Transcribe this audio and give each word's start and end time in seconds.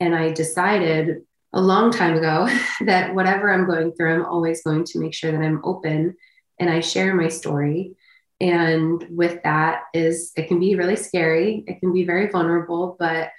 And 0.00 0.14
I 0.14 0.32
decided 0.32 1.22
a 1.52 1.60
long 1.60 1.90
time 1.90 2.16
ago 2.16 2.48
that 2.86 3.14
whatever 3.14 3.52
I'm 3.52 3.66
going 3.66 3.92
through, 3.92 4.14
I'm 4.14 4.26
always 4.26 4.62
going 4.62 4.84
to 4.84 4.98
make 4.98 5.14
sure 5.14 5.32
that 5.32 5.40
I'm 5.40 5.64
open 5.64 6.16
and 6.58 6.70
I 6.70 6.80
share 6.80 7.14
my 7.14 7.28
story. 7.28 7.94
And 8.40 9.04
with 9.10 9.42
that 9.42 9.82
is 9.92 10.32
it 10.36 10.48
can 10.48 10.60
be 10.60 10.76
really 10.76 10.96
scary. 10.96 11.64
It 11.66 11.80
can 11.80 11.92
be 11.92 12.04
very 12.04 12.28
vulnerable, 12.30 12.96
but 12.98 13.30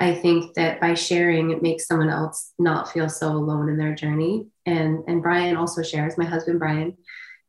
I 0.00 0.14
think 0.14 0.54
that 0.54 0.80
by 0.80 0.94
sharing, 0.94 1.50
it 1.50 1.62
makes 1.62 1.86
someone 1.86 2.08
else 2.08 2.52
not 2.58 2.92
feel 2.92 3.08
so 3.08 3.32
alone 3.32 3.68
in 3.68 3.76
their 3.76 3.94
journey. 3.94 4.46
And 4.64 5.02
and 5.08 5.22
Brian 5.22 5.56
also 5.56 5.82
shares, 5.82 6.18
my 6.18 6.24
husband 6.24 6.58
Brian, 6.58 6.96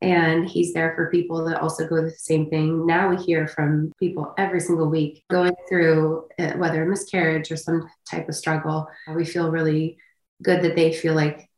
and 0.02 0.48
he's 0.48 0.74
there 0.74 0.94
for 0.96 1.10
people 1.10 1.44
that 1.46 1.62
also 1.62 1.88
go 1.88 1.98
through 1.98 2.10
the 2.10 2.16
same 2.18 2.50
thing. 2.50 2.86
Now 2.86 3.10
we 3.10 3.18
hear 3.18 3.48
from 3.48 3.92
people 4.00 4.34
every 4.38 4.62
single 4.62 4.90
week 4.90 5.24
going 5.30 5.54
through 5.68 6.28
uh, 6.40 6.54
whether 6.54 6.84
a 6.84 6.86
miscarriage 6.86 7.52
or 7.52 7.58
some 7.58 7.90
type 8.10 8.30
of 8.30 8.36
struggle. 8.36 8.88
We 9.14 9.26
feel 9.26 9.52
really 9.52 9.98
good 10.42 10.62
that 10.62 10.76
they 10.76 10.94
feel 10.94 11.16
like 11.16 11.50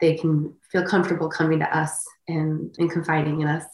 they 0.00 0.14
can 0.14 0.54
feel 0.70 0.86
comfortable 0.86 1.30
coming 1.30 1.58
to 1.60 1.76
us 1.76 2.04
and, 2.28 2.74
and 2.78 2.90
confiding 2.90 3.40
in 3.40 3.48
us. 3.48 3.64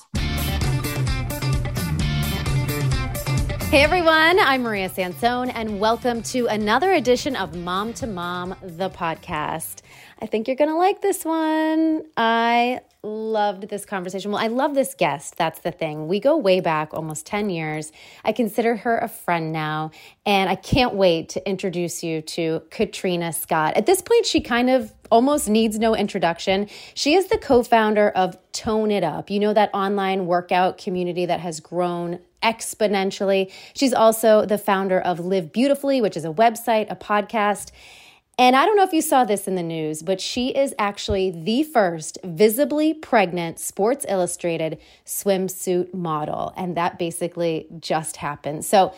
Hey 3.73 3.85
everyone, 3.85 4.39
I'm 4.39 4.65
Maria 4.65 4.91
Sansone, 4.91 5.49
and 5.49 5.81
welcome 5.81 6.21
to 6.25 6.47
another 6.47 6.93
edition 6.93 7.35
of 7.35 7.57
Mom 7.57 7.95
to 7.95 8.07
Mom, 8.07 8.55
the 8.63 8.91
podcast. 8.91 9.81
I 10.21 10.27
think 10.27 10.47
you're 10.47 10.59
gonna 10.59 10.77
like 10.77 11.01
this 11.01 11.25
one. 11.25 12.03
I 12.15 12.81
loved 13.03 13.71
this 13.71 13.87
conversation. 13.87 14.31
Well, 14.31 14.45
I 14.45 14.49
love 14.49 14.75
this 14.75 14.95
guest. 14.95 15.39
That's 15.39 15.61
the 15.61 15.73
thing. 15.73 16.07
We 16.07 16.21
go 16.21 16.37
way 16.37 16.61
back, 16.61 16.93
almost 16.93 17.25
10 17.25 17.49
years. 17.49 17.93
I 18.27 18.33
consider 18.33 18.77
her 18.77 18.99
a 18.99 19.09
friend 19.09 19.53
now, 19.53 19.93
and 20.27 20.51
I 20.51 20.55
can't 20.55 20.95
wait 20.95 21.31
to 21.31 21.49
introduce 21.49 22.05
you 22.05 22.21
to 22.21 22.61
Katrina 22.69 23.33
Scott. 23.33 23.79
At 23.79 23.87
this 23.87 24.03
point, 24.03 24.27
she 24.27 24.43
kind 24.43 24.69
of 24.69 24.93
almost 25.11 25.49
needs 25.49 25.79
no 25.79 25.97
introduction. 25.97 26.69
She 26.93 27.15
is 27.15 27.29
the 27.29 27.39
co 27.39 27.63
founder 27.63 28.11
of 28.11 28.37
Tone 28.53 28.91
It 28.91 29.03
Up. 29.03 29.31
You 29.31 29.41
know, 29.41 29.55
that 29.55 29.71
online 29.73 30.27
workout 30.27 30.77
community 30.77 31.25
that 31.25 31.41
has 31.41 31.59
grown 31.59 32.19
exponentially. 32.43 33.51
She's 33.75 33.95
also 33.95 34.45
the 34.45 34.59
founder 34.59 35.01
of 35.01 35.21
Live 35.21 35.53
Beautifully, 35.53 36.01
which 36.01 36.17
is 36.17 36.25
a 36.25 36.33
website, 36.33 36.91
a 36.91 36.97
podcast. 36.97 37.71
And 38.39 38.57
I 38.57 38.65
don't 38.65 38.77
know 38.77 38.83
if 38.83 38.93
you 38.93 39.03
saw 39.03 39.25
this 39.25 39.47
in 39.47 39.55
the 39.55 39.63
news, 39.63 40.03
but 40.03 40.21
she 40.21 40.49
is 40.49 40.75
actually 40.79 41.31
the 41.31 41.63
first 41.63 42.19
visibly 42.25 42.95
pregnant 42.95 43.59
Sports 43.59 44.07
Illustrated 44.09 44.79
swimsuit 45.05 45.93
model. 45.93 46.55
And 46.57 46.77
that 46.77 46.99
basically 46.99 47.67
just 47.79 48.17
happened. 48.17 48.65
So, 48.65 48.95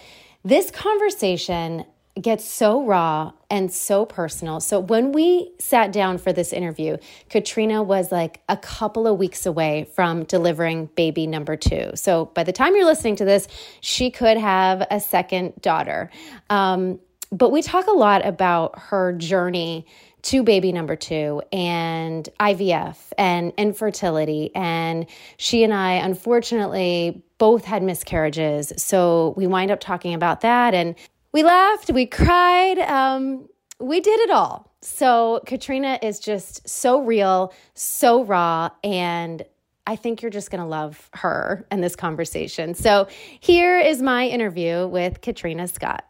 this 0.47 0.71
conversation 0.71 1.87
gets 2.21 2.45
so 2.45 2.85
raw 2.85 3.33
and 3.51 3.73
so 3.73 4.05
personal. 4.05 4.61
So 4.61 4.79
when 4.79 5.11
we 5.11 5.53
sat 5.59 5.91
down 5.91 6.19
for 6.19 6.33
this 6.33 6.53
interview, 6.53 6.97
Katrina 7.29 7.83
was 7.83 8.13
like 8.13 8.41
a 8.49 8.57
couple 8.57 9.09
of 9.09 9.19
weeks 9.19 9.47
away 9.47 9.89
from 9.95 10.25
delivering 10.25 10.87
baby 10.95 11.27
number 11.27 11.57
two. 11.57 11.91
So 11.95 12.27
by 12.27 12.45
the 12.45 12.53
time 12.53 12.77
you're 12.77 12.85
listening 12.85 13.17
to 13.17 13.25
this, 13.25 13.49
she 13.81 14.11
could 14.11 14.37
have 14.37 14.87
a 14.91 15.01
second 15.01 15.61
daughter. 15.61 16.11
Um, 16.51 17.01
but 17.33 17.51
we 17.51 17.63
talk 17.63 17.89
a 17.89 17.93
lot 17.93 18.25
about 18.25 18.79
her 18.79 19.13
journey 19.13 19.87
to 20.23 20.43
baby 20.43 20.73
number 20.73 20.97
two 20.97 21.43
and 21.53 22.29
IVF 22.41 22.97
and 23.19 23.53
infertility. 23.59 24.51
And 24.55 25.07
she 25.37 25.65
and 25.65 25.75
I, 25.75 25.95
unfortunately, 25.95 27.23
both 27.39 27.65
had 27.65 27.83
miscarriages. 27.83 28.73
So 28.77 29.35
we 29.37 29.47
wind 29.47 29.71
up 29.71 29.81
talking 29.81 30.15
about 30.15 30.41
that. 30.41 30.73
And 30.73 30.95
we 31.35 31.43
laughed, 31.43 31.91
we 31.91 32.07
cried, 32.07 32.79
um, 32.79 33.49
we 33.81 34.01
did 34.01 34.21
it 34.21 34.31
all. 34.31 34.73
So 34.83 35.43
Katrina 35.45 35.99
is 36.01 36.21
just 36.21 36.69
so 36.69 37.01
real, 37.03 37.53
so 37.75 38.23
raw, 38.23 38.71
and 38.85 39.45
I 39.85 39.97
think 39.97 40.23
you're 40.23 40.31
just 40.31 40.53
going 40.53 40.63
to 40.63 40.69
love 40.69 41.11
her 41.15 41.67
and 41.73 41.83
this 41.83 41.97
conversation. 41.97 42.75
So 42.75 43.09
here 43.41 43.81
is 43.81 44.01
my 44.01 44.29
interview 44.29 44.87
with 44.87 45.23
Katrina 45.23 45.67
Scott. 45.67 46.05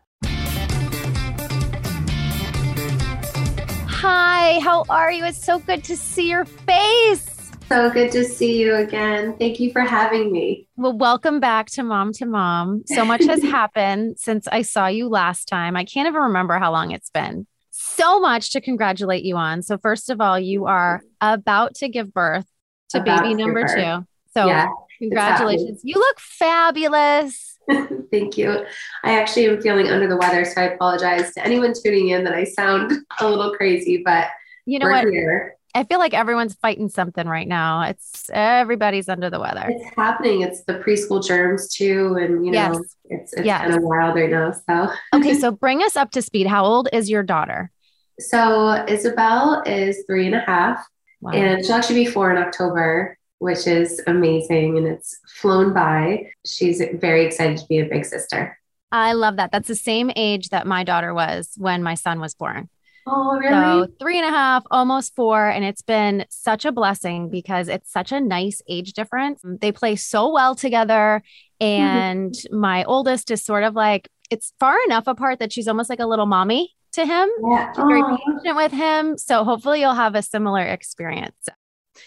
Hi, 3.88 4.60
how 4.60 4.84
are 4.90 5.10
you? 5.10 5.24
It's 5.24 5.42
so 5.42 5.58
good 5.58 5.84
to 5.84 5.96
see 5.96 6.28
your 6.28 6.44
face. 6.44 7.33
So 7.68 7.90
good 7.90 8.12
to 8.12 8.24
see 8.24 8.60
you 8.60 8.74
again. 8.76 9.36
Thank 9.38 9.58
you 9.58 9.72
for 9.72 9.80
having 9.80 10.30
me. 10.30 10.68
Well, 10.76 10.96
welcome 10.96 11.40
back 11.40 11.66
to 11.70 11.82
Mom 11.82 12.12
to 12.14 12.26
Mom. 12.26 12.82
So 12.86 13.04
much 13.04 13.24
has 13.24 13.42
happened 13.50 14.18
since 14.18 14.46
I 14.46 14.62
saw 14.62 14.86
you 14.86 15.08
last 15.08 15.46
time. 15.46 15.74
I 15.76 15.84
can't 15.84 16.06
even 16.06 16.20
remember 16.20 16.58
how 16.58 16.72
long 16.72 16.90
it's 16.90 17.10
been. 17.10 17.46
So 17.70 18.20
much 18.20 18.50
to 18.52 18.60
congratulate 18.60 19.24
you 19.24 19.36
on. 19.36 19.62
So, 19.62 19.78
first 19.78 20.10
of 20.10 20.20
all, 20.20 20.38
you 20.38 20.66
are 20.66 21.00
about 21.20 21.74
to 21.76 21.88
give 21.88 22.12
birth 22.12 22.46
to 22.90 23.00
about 23.00 23.22
baby 23.22 23.34
number 23.34 23.64
two. 23.66 24.06
So, 24.34 24.46
yeah, 24.46 24.68
congratulations. 24.98 25.80
You 25.82 25.94
look 25.94 26.20
fabulous. 26.20 27.58
Thank 28.10 28.36
you. 28.36 28.64
I 29.02 29.18
actually 29.18 29.46
am 29.46 29.60
feeling 29.62 29.88
under 29.88 30.06
the 30.06 30.16
weather, 30.16 30.44
so 30.44 30.60
I 30.60 30.64
apologize 30.64 31.32
to 31.34 31.44
anyone 31.44 31.72
tuning 31.72 32.08
in 32.08 32.24
that 32.24 32.34
I 32.34 32.44
sound 32.44 32.92
a 33.20 33.28
little 33.28 33.54
crazy, 33.54 34.02
but 34.04 34.28
you 34.66 34.78
know 34.78 34.88
what? 34.88 35.08
Here. 35.08 35.56
I 35.74 35.82
feel 35.82 35.98
like 35.98 36.14
everyone's 36.14 36.54
fighting 36.54 36.88
something 36.88 37.26
right 37.26 37.48
now. 37.48 37.82
It's 37.82 38.30
everybody's 38.32 39.08
under 39.08 39.28
the 39.28 39.40
weather. 39.40 39.66
It's 39.68 39.96
happening. 39.96 40.42
It's 40.42 40.62
the 40.64 40.74
preschool 40.74 41.24
germs 41.24 41.74
too, 41.74 42.16
and 42.20 42.46
you 42.46 42.52
know, 42.52 42.72
yes. 42.72 42.76
it's 43.06 43.32
it's 43.34 43.46
yes. 43.46 43.62
kind 43.62 43.74
of 43.74 43.82
wild 43.82 44.14
right 44.14 44.30
now. 44.30 44.52
So 44.52 44.92
okay, 45.14 45.34
so 45.34 45.50
bring 45.64 45.82
us 45.82 45.96
up 45.96 46.12
to 46.12 46.22
speed. 46.22 46.46
How 46.46 46.64
old 46.64 46.88
is 46.92 47.10
your 47.10 47.24
daughter? 47.24 47.72
So 48.20 48.84
Isabel 48.86 49.62
is 49.66 50.04
three 50.06 50.26
and 50.26 50.36
a 50.36 50.40
half, 50.40 50.86
wow. 51.20 51.32
and 51.32 51.64
she'll 51.64 51.74
actually 51.74 52.04
be 52.04 52.10
four 52.10 52.30
in 52.30 52.38
October, 52.38 53.18
which 53.38 53.66
is 53.66 54.00
amazing, 54.06 54.78
and 54.78 54.86
it's 54.86 55.18
flown 55.26 55.72
by. 55.74 56.30
She's 56.46 56.80
very 56.94 57.26
excited 57.26 57.56
to 57.58 57.66
be 57.66 57.80
a 57.80 57.86
big 57.86 58.04
sister. 58.04 58.56
I 58.92 59.14
love 59.14 59.36
that. 59.36 59.50
That's 59.50 59.66
the 59.66 59.74
same 59.74 60.12
age 60.14 60.50
that 60.50 60.68
my 60.68 60.84
daughter 60.84 61.12
was 61.12 61.50
when 61.56 61.82
my 61.82 61.94
son 61.94 62.20
was 62.20 62.34
born. 62.34 62.68
Oh, 63.06 63.36
really? 63.36 63.52
So 63.52 63.92
three 64.00 64.18
and 64.18 64.26
a 64.26 64.30
half, 64.30 64.64
almost 64.70 65.14
four. 65.14 65.48
And 65.48 65.64
it's 65.64 65.82
been 65.82 66.24
such 66.30 66.64
a 66.64 66.72
blessing 66.72 67.28
because 67.28 67.68
it's 67.68 67.92
such 67.92 68.12
a 68.12 68.20
nice 68.20 68.62
age 68.68 68.94
difference. 68.94 69.40
They 69.44 69.72
play 69.72 69.96
so 69.96 70.32
well 70.32 70.54
together. 70.54 71.22
Mm-hmm. 71.60 71.66
And 71.66 72.32
mm-hmm. 72.32 72.58
my 72.58 72.84
oldest 72.84 73.30
is 73.30 73.44
sort 73.44 73.64
of 73.64 73.74
like, 73.74 74.08
it's 74.30 74.52
far 74.58 74.76
enough 74.86 75.06
apart 75.06 75.38
that 75.40 75.52
she's 75.52 75.68
almost 75.68 75.90
like 75.90 76.00
a 76.00 76.06
little 76.06 76.26
mommy 76.26 76.74
to 76.92 77.04
him. 77.04 77.28
Yeah. 77.50 77.72
She's 77.72 77.84
very 77.84 78.02
patient 78.02 78.56
with 78.56 78.72
him. 78.72 79.18
So 79.18 79.44
hopefully 79.44 79.80
you'll 79.80 79.94
have 79.94 80.14
a 80.14 80.22
similar 80.22 80.62
experience. 80.62 81.48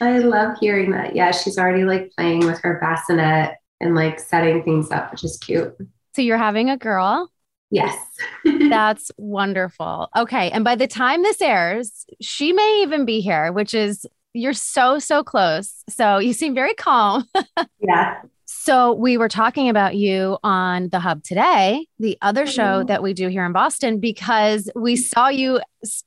I 0.02 0.18
love 0.20 0.58
hearing 0.60 0.92
that. 0.92 1.16
Yeah, 1.16 1.32
she's 1.32 1.58
already 1.58 1.84
like 1.84 2.12
playing 2.18 2.46
with 2.46 2.60
her 2.62 2.80
bassinet 2.82 3.56
and 3.80 3.96
like 3.96 4.20
setting 4.20 4.64
things 4.64 4.92
up, 4.92 5.12
which 5.12 5.24
is 5.24 5.38
cute. 5.38 5.76
So 6.16 6.22
you're 6.22 6.38
having 6.38 6.70
a 6.70 6.78
girl. 6.78 7.32
Yes. 7.70 7.98
That's 8.70 9.12
wonderful. 9.18 10.10
Okay. 10.16 10.52
And 10.52 10.64
by 10.64 10.76
the 10.76 10.88
time 10.88 11.24
this 11.24 11.42
airs, 11.42 12.06
she 12.22 12.54
may 12.54 12.82
even 12.84 13.06
be 13.06 13.22
here, 13.22 13.52
which 13.52 13.74
is, 13.74 14.06
you're 14.34 14.54
so, 14.54 15.00
so 15.00 15.24
close. 15.24 15.84
So 15.90 16.20
you 16.20 16.34
seem 16.34 16.54
very 16.54 16.74
calm. 16.74 17.28
yeah. 17.80 18.22
So 18.46 18.94
we 18.94 19.18
were 19.18 19.28
talking 19.28 19.68
about 19.68 19.96
you 19.96 20.38
on 20.44 20.90
the 20.90 21.00
hub 21.00 21.24
today, 21.24 21.88
the 22.00 22.18
other 22.22 22.46
show 22.46 22.80
mm-hmm. 22.80 22.88
that 22.88 23.04
we 23.04 23.14
do 23.14 23.28
here 23.28 23.46
in 23.46 23.52
Boston, 23.52 24.00
because 24.00 24.70
we 24.76 24.96
saw 24.96 25.28
you 25.28 25.60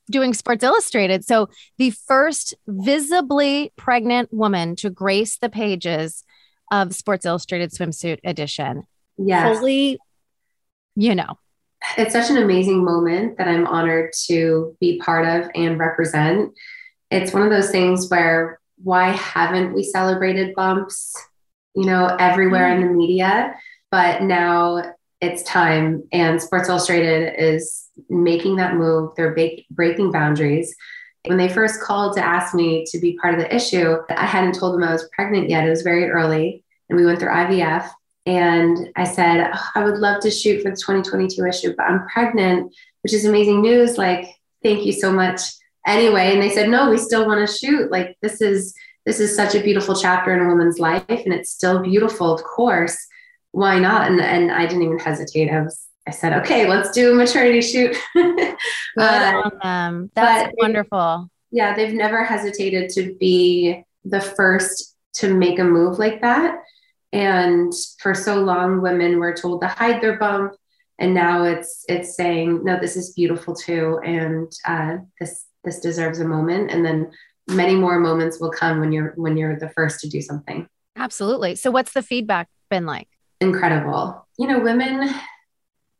doing 0.09 0.33
Sports 0.33 0.63
Illustrated. 0.63 1.23
So 1.23 1.49
the 1.77 1.91
first 1.91 2.55
visibly 2.67 3.71
pregnant 3.77 4.33
woman 4.33 4.75
to 4.77 4.89
grace 4.89 5.37
the 5.37 5.49
pages 5.49 6.23
of 6.71 6.95
Sports 6.95 7.25
Illustrated 7.25 7.71
swimsuit 7.71 8.19
edition. 8.23 8.83
Yes. 9.17 9.57
Fully, 9.57 9.99
you 10.95 11.13
know, 11.13 11.37
it's 11.97 12.13
such 12.13 12.29
an 12.29 12.37
amazing 12.37 12.83
moment 12.83 13.37
that 13.37 13.47
I'm 13.47 13.67
honored 13.67 14.13
to 14.27 14.75
be 14.79 14.99
part 14.99 15.27
of 15.27 15.49
and 15.55 15.79
represent. 15.79 16.53
It's 17.09 17.33
one 17.33 17.43
of 17.43 17.49
those 17.49 17.71
things 17.71 18.09
where 18.09 18.59
why 18.83 19.09
haven't 19.09 19.73
we 19.73 19.83
celebrated 19.83 20.55
bumps, 20.55 21.15
you 21.75 21.85
know, 21.85 22.15
everywhere 22.19 22.69
mm-hmm. 22.69 22.83
in 22.83 22.87
the 22.87 22.93
media? 22.93 23.55
But 23.91 24.23
now 24.23 24.93
it's 25.19 25.43
time, 25.43 26.03
and 26.11 26.41
Sports 26.41 26.69
Illustrated 26.69 27.33
is 27.37 27.89
making 28.09 28.55
that 28.55 28.75
move. 28.75 29.11
They're 29.15 29.35
ba- 29.35 29.61
breaking 29.69 30.11
boundaries. 30.11 30.75
When 31.25 31.37
they 31.37 31.49
first 31.49 31.81
called 31.81 32.15
to 32.15 32.25
ask 32.25 32.55
me 32.55 32.85
to 32.87 32.99
be 32.99 33.17
part 33.21 33.35
of 33.35 33.39
the 33.39 33.53
issue, 33.53 33.97
I 34.09 34.25
hadn't 34.25 34.55
told 34.55 34.73
them 34.73 34.83
I 34.83 34.93
was 34.93 35.07
pregnant 35.13 35.49
yet. 35.49 35.67
It 35.67 35.69
was 35.69 35.83
very 35.83 36.09
early, 36.09 36.63
and 36.89 36.97
we 36.97 37.05
went 37.05 37.19
through 37.19 37.29
IVF. 37.29 37.89
And 38.25 38.89
I 38.95 39.03
said, 39.03 39.49
oh, 39.53 39.67
I 39.75 39.83
would 39.83 39.97
love 39.97 40.21
to 40.21 40.31
shoot 40.31 40.61
for 40.61 40.69
the 40.69 40.75
2022 40.75 41.45
issue, 41.45 41.73
but 41.75 41.83
I'm 41.83 42.07
pregnant, 42.07 42.73
which 43.01 43.13
is 43.13 43.25
amazing 43.25 43.61
news. 43.61 43.97
Like, 43.97 44.27
thank 44.63 44.85
you 44.85 44.91
so 44.91 45.11
much. 45.11 45.41
Anyway, 45.87 46.33
and 46.33 46.41
they 46.41 46.49
said, 46.49 46.69
no, 46.69 46.89
we 46.89 46.97
still 46.97 47.25
want 47.25 47.47
to 47.47 47.55
shoot. 47.55 47.91
Like, 47.91 48.17
this 48.21 48.41
is 48.41 48.73
this 49.05 49.19
is 49.19 49.35
such 49.35 49.55
a 49.55 49.63
beautiful 49.63 49.95
chapter 49.95 50.31
in 50.31 50.45
a 50.45 50.47
woman's 50.47 50.77
life, 50.77 51.03
and 51.09 51.33
it's 51.33 51.49
still 51.49 51.81
beautiful, 51.81 52.31
of 52.31 52.43
course. 52.43 52.95
Why 53.51 53.79
not? 53.79 54.09
And 54.09 54.21
and 54.21 54.51
I 54.51 54.67
didn't 54.67 54.83
even 54.83 54.99
hesitate. 54.99 55.49
I 55.49 55.61
was 55.61 55.87
I 56.07 56.11
said, 56.11 56.33
okay, 56.41 56.67
let's 56.67 56.91
do 56.91 57.11
a 57.11 57.15
maternity 57.15 57.61
shoot. 57.61 57.95
Good 58.13 58.57
uh, 58.97 59.41
on 59.43 59.59
them. 59.61 60.11
That's 60.15 60.53
wonderful. 60.57 61.29
yeah, 61.51 61.75
they've 61.75 61.93
never 61.93 62.23
hesitated 62.23 62.89
to 62.91 63.15
be 63.19 63.83
the 64.03 64.21
first 64.21 64.95
to 65.13 65.33
make 65.33 65.59
a 65.59 65.63
move 65.63 65.99
like 65.99 66.21
that. 66.21 66.55
And 67.13 67.73
for 67.99 68.13
so 68.13 68.35
long, 68.41 68.81
women 68.81 69.19
were 69.19 69.33
told 69.33 69.61
to 69.61 69.67
hide 69.67 70.01
their 70.01 70.17
bump, 70.17 70.53
and 70.97 71.13
now 71.13 71.43
it's 71.43 71.83
it's 71.89 72.15
saying, 72.15 72.63
no, 72.63 72.79
this 72.79 72.95
is 72.95 73.13
beautiful 73.13 73.53
too, 73.53 73.99
and 74.03 74.51
uh, 74.65 74.97
this 75.19 75.45
this 75.63 75.79
deserves 75.79 76.19
a 76.19 76.27
moment. 76.27 76.71
And 76.71 76.85
then 76.85 77.11
many 77.47 77.75
more 77.75 77.99
moments 77.99 78.39
will 78.39 78.51
come 78.51 78.79
when 78.79 78.91
you're 78.91 79.13
when 79.15 79.37
you're 79.37 79.59
the 79.59 79.69
first 79.69 79.99
to 80.01 80.09
do 80.09 80.21
something. 80.21 80.67
Absolutely. 80.95 81.55
So, 81.55 81.71
what's 81.71 81.93
the 81.93 82.03
feedback 82.03 82.47
been 82.69 82.85
like? 82.85 83.07
Incredible. 83.39 84.27
You 84.37 84.47
know, 84.47 84.59
women. 84.59 85.09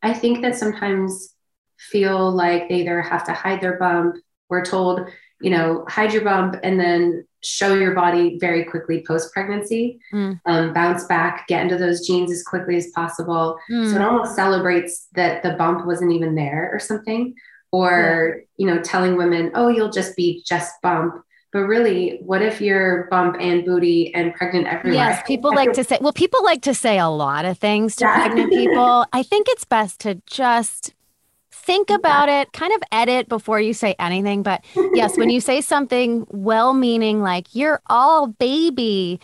I 0.04 0.12
think 0.14 0.42
that 0.42 0.56
sometimes 0.56 1.34
feel 1.78 2.30
like 2.30 2.68
they 2.68 2.76
either 2.76 3.02
have 3.02 3.24
to 3.26 3.32
hide 3.32 3.60
their 3.60 3.78
bump. 3.78 4.16
We're 4.48 4.64
told, 4.64 5.08
you 5.40 5.50
know, 5.50 5.84
hide 5.88 6.12
your 6.12 6.24
bump 6.24 6.56
and 6.62 6.78
then 6.78 7.24
show 7.42 7.74
your 7.74 7.94
body 7.94 8.38
very 8.38 8.64
quickly 8.64 9.04
post 9.06 9.32
pregnancy, 9.32 9.98
mm. 10.12 10.40
um, 10.46 10.72
bounce 10.72 11.04
back, 11.04 11.46
get 11.48 11.62
into 11.62 11.76
those 11.76 12.06
jeans 12.06 12.30
as 12.30 12.42
quickly 12.42 12.76
as 12.76 12.88
possible. 12.94 13.58
Mm. 13.70 13.90
So 13.90 13.96
it 13.96 14.02
almost 14.02 14.34
celebrates 14.36 15.08
that 15.14 15.42
the 15.42 15.52
bump 15.52 15.86
wasn't 15.86 16.12
even 16.12 16.34
there 16.34 16.70
or 16.72 16.78
something. 16.78 17.34
Or, 17.72 18.36
yeah. 18.36 18.42
you 18.58 18.66
know, 18.66 18.82
telling 18.82 19.16
women, 19.16 19.50
oh, 19.54 19.68
you'll 19.68 19.90
just 19.90 20.14
be 20.14 20.42
just 20.46 20.70
bump. 20.82 21.14
But 21.52 21.60
really, 21.60 22.18
what 22.22 22.40
if 22.42 22.60
you're 22.60 23.08
bump 23.10 23.36
and 23.38 23.64
booty 23.64 24.14
and 24.14 24.34
pregnant 24.34 24.66
everywhere? 24.66 24.94
Yes, 24.94 25.22
people 25.26 25.54
like 25.54 25.72
to 25.74 25.84
say, 25.84 25.98
well, 26.00 26.12
people 26.12 26.42
like 26.44 26.62
to 26.62 26.74
say 26.74 26.98
a 26.98 27.08
lot 27.08 27.44
of 27.44 27.58
things 27.58 27.96
to 27.96 28.04
yeah. 28.04 28.26
pregnant 28.26 28.50
people. 28.50 29.06
I 29.12 29.22
think 29.22 29.48
it's 29.50 29.64
best 29.64 30.00
to 30.00 30.22
just 30.26 30.94
think 31.62 31.90
about 31.90 32.28
it, 32.28 32.52
kind 32.52 32.72
of 32.74 32.82
edit 32.90 33.28
before 33.28 33.60
you 33.60 33.72
say 33.72 33.94
anything. 33.98 34.42
But 34.42 34.64
yes, 34.94 35.16
when 35.16 35.30
you 35.30 35.40
say 35.50 35.60
something 35.60 36.26
well 36.30 36.74
meaning, 36.74 37.22
like 37.22 37.54
you're 37.54 37.80
all 37.86 38.26
baby, 38.26 39.20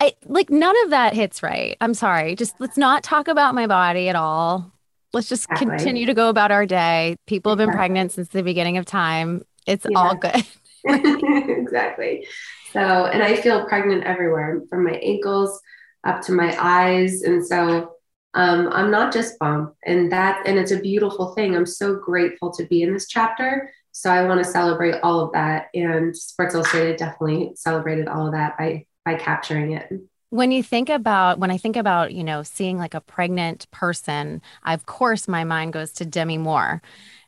I, 0.00 0.14
like 0.26 0.50
none 0.50 0.74
of 0.84 0.90
that 0.90 1.14
hits 1.14 1.42
right. 1.42 1.76
I'm 1.80 1.94
sorry. 1.94 2.34
Just 2.34 2.54
let's 2.58 2.76
not 2.76 3.02
talk 3.02 3.28
about 3.28 3.54
my 3.54 3.66
body 3.66 4.08
at 4.08 4.16
all. 4.16 4.72
Let's 5.12 5.28
just 5.28 5.44
exactly. 5.44 5.76
continue 5.76 6.06
to 6.06 6.14
go 6.14 6.28
about 6.28 6.50
our 6.50 6.66
day. 6.66 7.16
People 7.26 7.52
have 7.52 7.58
been 7.58 7.68
exactly. 7.68 7.78
pregnant 7.78 8.12
since 8.12 8.28
the 8.28 8.42
beginning 8.42 8.78
of 8.78 8.86
time. 8.86 9.44
It's 9.66 9.86
yeah. 9.88 9.98
all 9.98 10.14
good. 10.16 10.44
exactly. 10.84 12.26
So, 12.72 12.80
and 12.80 13.22
I 13.22 13.36
feel 13.36 13.66
pregnant 13.66 14.04
everywhere 14.04 14.62
from 14.70 14.84
my 14.84 14.94
ankles 14.94 15.60
up 16.04 16.22
to 16.22 16.32
my 16.32 16.56
eyes. 16.58 17.22
And 17.22 17.46
so 17.46 17.96
um, 18.34 18.68
I'm 18.72 18.90
not 18.90 19.12
just 19.12 19.38
bump, 19.38 19.74
and 19.84 20.10
that 20.10 20.46
and 20.46 20.58
it's 20.58 20.70
a 20.70 20.80
beautiful 20.80 21.34
thing. 21.34 21.54
I'm 21.54 21.66
so 21.66 21.96
grateful 21.96 22.50
to 22.52 22.64
be 22.64 22.82
in 22.82 22.92
this 22.92 23.06
chapter. 23.06 23.72
So 23.92 24.10
I 24.10 24.26
want 24.26 24.42
to 24.42 24.50
celebrate 24.50 25.00
all 25.02 25.20
of 25.20 25.32
that, 25.32 25.68
and 25.74 26.16
Sports 26.16 26.54
Illustrated 26.54 26.96
definitely 26.96 27.52
celebrated 27.56 28.08
all 28.08 28.26
of 28.26 28.32
that 28.32 28.56
by 28.56 28.86
by 29.04 29.16
capturing 29.16 29.72
it. 29.72 29.90
When 30.30 30.50
you 30.50 30.62
think 30.62 30.88
about 30.88 31.38
when 31.38 31.50
I 31.50 31.58
think 31.58 31.76
about 31.76 32.14
you 32.14 32.24
know 32.24 32.42
seeing 32.42 32.78
like 32.78 32.94
a 32.94 33.02
pregnant 33.02 33.70
person, 33.70 34.40
of 34.64 34.86
course 34.86 35.28
my 35.28 35.44
mind 35.44 35.74
goes 35.74 35.92
to 35.92 36.06
Demi 36.06 36.38
Moore 36.38 36.80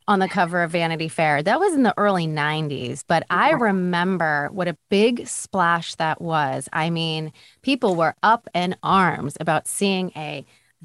on 0.08 0.20
the 0.20 0.28
cover 0.28 0.62
of 0.62 0.70
Vanity 0.70 1.08
Fair. 1.08 1.42
That 1.42 1.60
was 1.60 1.74
in 1.74 1.82
the 1.82 1.94
early 1.96 2.26
90s, 2.26 3.04
but 3.06 3.24
I 3.30 3.52
remember 3.52 4.48
what 4.52 4.68
a 4.68 4.76
big 4.90 5.26
splash 5.26 5.94
that 5.94 6.20
was. 6.20 6.68
I 6.72 6.90
mean, 6.90 7.32
people 7.62 7.94
were 7.94 8.14
up 8.22 8.48
in 8.54 8.76
arms 8.82 9.36
about 9.40 9.66
seeing 9.66 10.12
a 10.14 10.44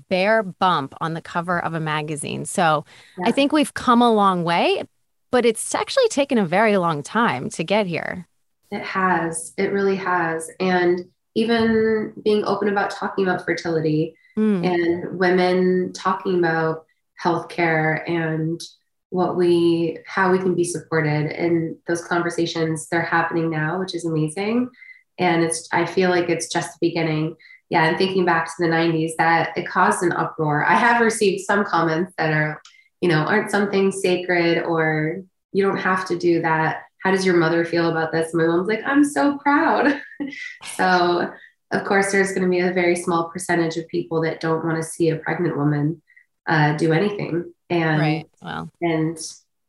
bare 0.09 0.43
bump 0.43 0.93
on 1.01 1.13
the 1.13 1.21
cover 1.21 1.59
of 1.59 1.73
a 1.73 1.79
magazine. 1.79 2.45
So 2.45 2.85
yeah. 3.17 3.27
I 3.27 3.31
think 3.31 3.51
we've 3.51 3.73
come 3.73 4.01
a 4.01 4.11
long 4.11 4.43
way, 4.43 4.83
but 5.31 5.45
it's 5.45 5.75
actually 5.75 6.07
taken 6.09 6.37
a 6.37 6.45
very 6.45 6.77
long 6.77 7.03
time 7.03 7.49
to 7.51 7.63
get 7.63 7.87
here. 7.87 8.27
It 8.71 8.83
has. 8.83 9.53
It 9.57 9.71
really 9.71 9.95
has. 9.95 10.49
And 10.59 11.05
even 11.35 12.13
being 12.23 12.43
open 12.45 12.69
about 12.69 12.91
talking 12.91 13.25
about 13.25 13.45
fertility 13.45 14.15
mm. 14.37 14.65
and 14.65 15.19
women 15.19 15.93
talking 15.93 16.39
about 16.39 16.85
healthcare 17.23 18.07
and 18.09 18.61
what 19.09 19.35
we 19.35 19.97
how 20.05 20.31
we 20.31 20.37
can 20.37 20.55
be 20.55 20.63
supported 20.63 21.31
and 21.31 21.75
those 21.87 22.03
conversations 22.05 22.87
they're 22.89 23.01
happening 23.01 23.49
now 23.49 23.79
which 23.79 23.95
is 23.95 24.05
amazing 24.05 24.69
and 25.17 25.43
it's 25.43 25.67
i 25.71 25.85
feel 25.85 26.09
like 26.09 26.29
it's 26.29 26.47
just 26.47 26.73
the 26.73 26.89
beginning 26.89 27.35
yeah, 27.69 27.87
and 27.87 27.97
thinking 27.97 28.25
back 28.25 28.45
to 28.45 28.53
the 28.59 28.67
90s, 28.67 29.11
that 29.17 29.55
it 29.55 29.67
caused 29.67 30.03
an 30.03 30.11
uproar. 30.11 30.65
I 30.65 30.73
have 30.73 31.01
received 31.01 31.45
some 31.45 31.63
comments 31.63 32.13
that 32.17 32.33
are, 32.33 32.61
you 33.01 33.09
know, 33.09 33.19
aren't 33.19 33.51
some 33.51 33.69
things 33.69 34.01
sacred 34.01 34.63
or 34.63 35.21
you 35.53 35.63
don't 35.63 35.77
have 35.77 36.07
to 36.07 36.17
do 36.17 36.41
that. 36.41 36.83
How 37.03 37.11
does 37.11 37.25
your 37.25 37.37
mother 37.37 37.63
feel 37.63 37.89
about 37.89 38.11
this? 38.11 38.33
My 38.33 38.45
mom's 38.45 38.67
like, 38.67 38.81
I'm 38.85 39.03
so 39.03 39.37
proud. 39.37 40.01
so, 40.75 41.31
of 41.71 41.83
course, 41.85 42.11
there's 42.11 42.31
going 42.31 42.41
to 42.41 42.49
be 42.49 42.59
a 42.59 42.73
very 42.73 42.95
small 42.95 43.29
percentage 43.29 43.77
of 43.77 43.87
people 43.87 44.21
that 44.21 44.39
don't 44.39 44.65
want 44.65 44.77
to 44.77 44.83
see 44.83 45.09
a 45.09 45.17
pregnant 45.17 45.55
woman 45.55 46.01
uh, 46.47 46.75
do 46.75 46.91
anything. 46.91 47.53
And, 47.69 48.01
right. 48.01 48.25
Well, 48.41 48.71
and 48.81 49.17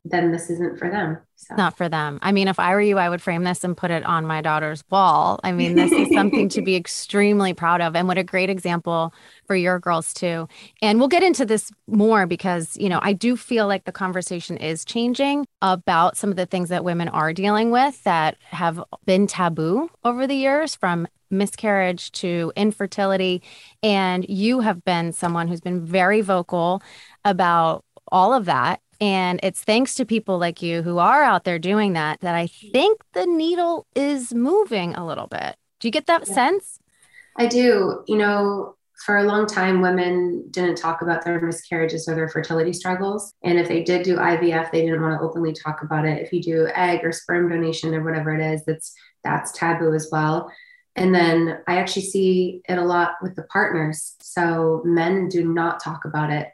then 0.05 0.33
this 0.33 0.49
isn't 0.49 0.79
for 0.79 0.89
them. 0.89 1.19
So. 1.37 1.55
Not 1.57 1.77
for 1.77 1.89
them. 1.89 2.19
I 2.23 2.33
mean, 2.33 2.49
if 2.49 2.59
I 2.59 2.75
were 2.75 2.81
you, 2.81 2.99
I 2.99 3.09
would 3.09 3.21
frame 3.21 3.45
this 3.45 3.65
and 3.65 3.77
put 3.77 3.91
it 3.91 4.05
on 4.05 4.27
my 4.27 4.41
daughter's 4.41 4.83
wall. 4.91 5.41
I 5.45 5.53
mean, 5.53 5.75
this 5.75 5.93
is 5.93 6.13
something 6.13 6.49
to 6.51 6.63
be 6.63 6.75
extremely 6.77 7.53
proud 7.53 7.81
of. 7.81 7.95
And 7.95 8.09
what 8.09 8.19
a 8.19 8.25
great 8.25 8.49
example 8.49 9.15
for 9.47 9.55
your 9.55 9.79
girls, 9.79 10.15
too. 10.15 10.49
And 10.81 10.99
we'll 10.99 11.09
get 11.09 11.23
into 11.23 11.45
this 11.45 11.71
more 11.87 12.27
because, 12.27 12.77
you 12.79 12.89
know, 12.89 13.01
I 13.03 13.13
do 13.13 13.37
feel 13.37 13.67
like 13.67 13.85
the 13.85 13.93
conversation 13.93 14.57
is 14.57 14.85
changing 14.85 15.47
about 15.61 16.17
some 16.17 16.31
of 16.31 16.37
the 16.37 16.47
things 16.47 16.71
that 16.71 16.85
women 16.85 17.09
are 17.09 17.33
dealing 17.33 17.71
with 17.71 18.03
that 18.05 18.37
have 18.43 18.83
been 19.05 19.27
taboo 19.27 19.91
over 20.05 20.27
the 20.27 20.35
years 20.35 20.75
from 20.75 21.09
miscarriage 21.31 22.11
to 22.13 22.53
infertility. 22.57 23.43
And 23.83 24.27
you 24.29 24.61
have 24.61 24.85
been 24.85 25.13
someone 25.13 25.49
who's 25.49 25.61
been 25.61 25.85
very 25.85 26.23
vocal 26.23 26.83
about 27.25 27.85
all 28.11 28.33
of 28.33 28.47
that 28.47 28.81
and 29.01 29.41
it's 29.43 29.63
thanks 29.63 29.95
to 29.95 30.05
people 30.05 30.39
like 30.39 30.61
you 30.61 30.83
who 30.83 30.99
are 30.99 31.23
out 31.23 31.45
there 31.45 31.59
doing 31.59 31.95
that 31.95 32.21
that 32.21 32.35
I 32.35 32.47
think 32.47 33.03
the 33.15 33.27
needle 33.27 33.87
is 33.95 34.35
moving 34.35 34.95
a 34.95 35.07
little 35.07 35.27
bit. 35.27 35.57
Do 35.81 35.89
you 35.89 35.93
get 35.93 36.07
that 36.07 36.29
yeah. 36.29 36.35
sense? 36.35 36.79
I 37.39 37.47
do. 37.47 38.05
You 38.07 38.19
know, 38.19 38.77
for 39.07 39.17
a 39.17 39.25
long 39.25 39.47
time, 39.47 39.81
women 39.81 40.45
didn't 40.51 40.77
talk 40.77 41.01
about 41.01 41.25
their 41.25 41.41
miscarriages 41.41 42.07
or 42.07 42.15
their 42.15 42.29
fertility 42.29 42.75
struggles. 42.75 43.33
And 43.43 43.59
if 43.59 43.67
they 43.67 43.83
did 43.83 44.03
do 44.03 44.17
IVF, 44.17 44.71
they 44.71 44.83
didn't 44.83 45.01
want 45.01 45.19
to 45.19 45.27
openly 45.27 45.55
talk 45.55 45.83
about 45.83 46.05
it. 46.05 46.23
If 46.23 46.33
you 46.33 46.43
do 46.43 46.69
egg 46.75 47.01
or 47.03 47.13
sperm 47.13 47.49
donation 47.49 47.95
or 47.95 48.05
whatever 48.05 48.35
it 48.35 48.55
is, 48.55 48.63
that's 48.67 48.93
that's 49.25 49.53
taboo 49.53 49.95
as 49.95 50.09
well. 50.13 50.53
And 50.97 51.15
then 51.15 51.61
I 51.67 51.79
actually 51.79 52.03
see 52.03 52.61
it 52.69 52.77
a 52.77 52.85
lot 52.85 53.13
with 53.23 53.37
the 53.37 53.45
partners. 53.45 54.17
So 54.21 54.83
men 54.85 55.29
do 55.29 55.47
not 55.47 55.83
talk 55.83 56.05
about 56.05 56.31
it 56.31 56.49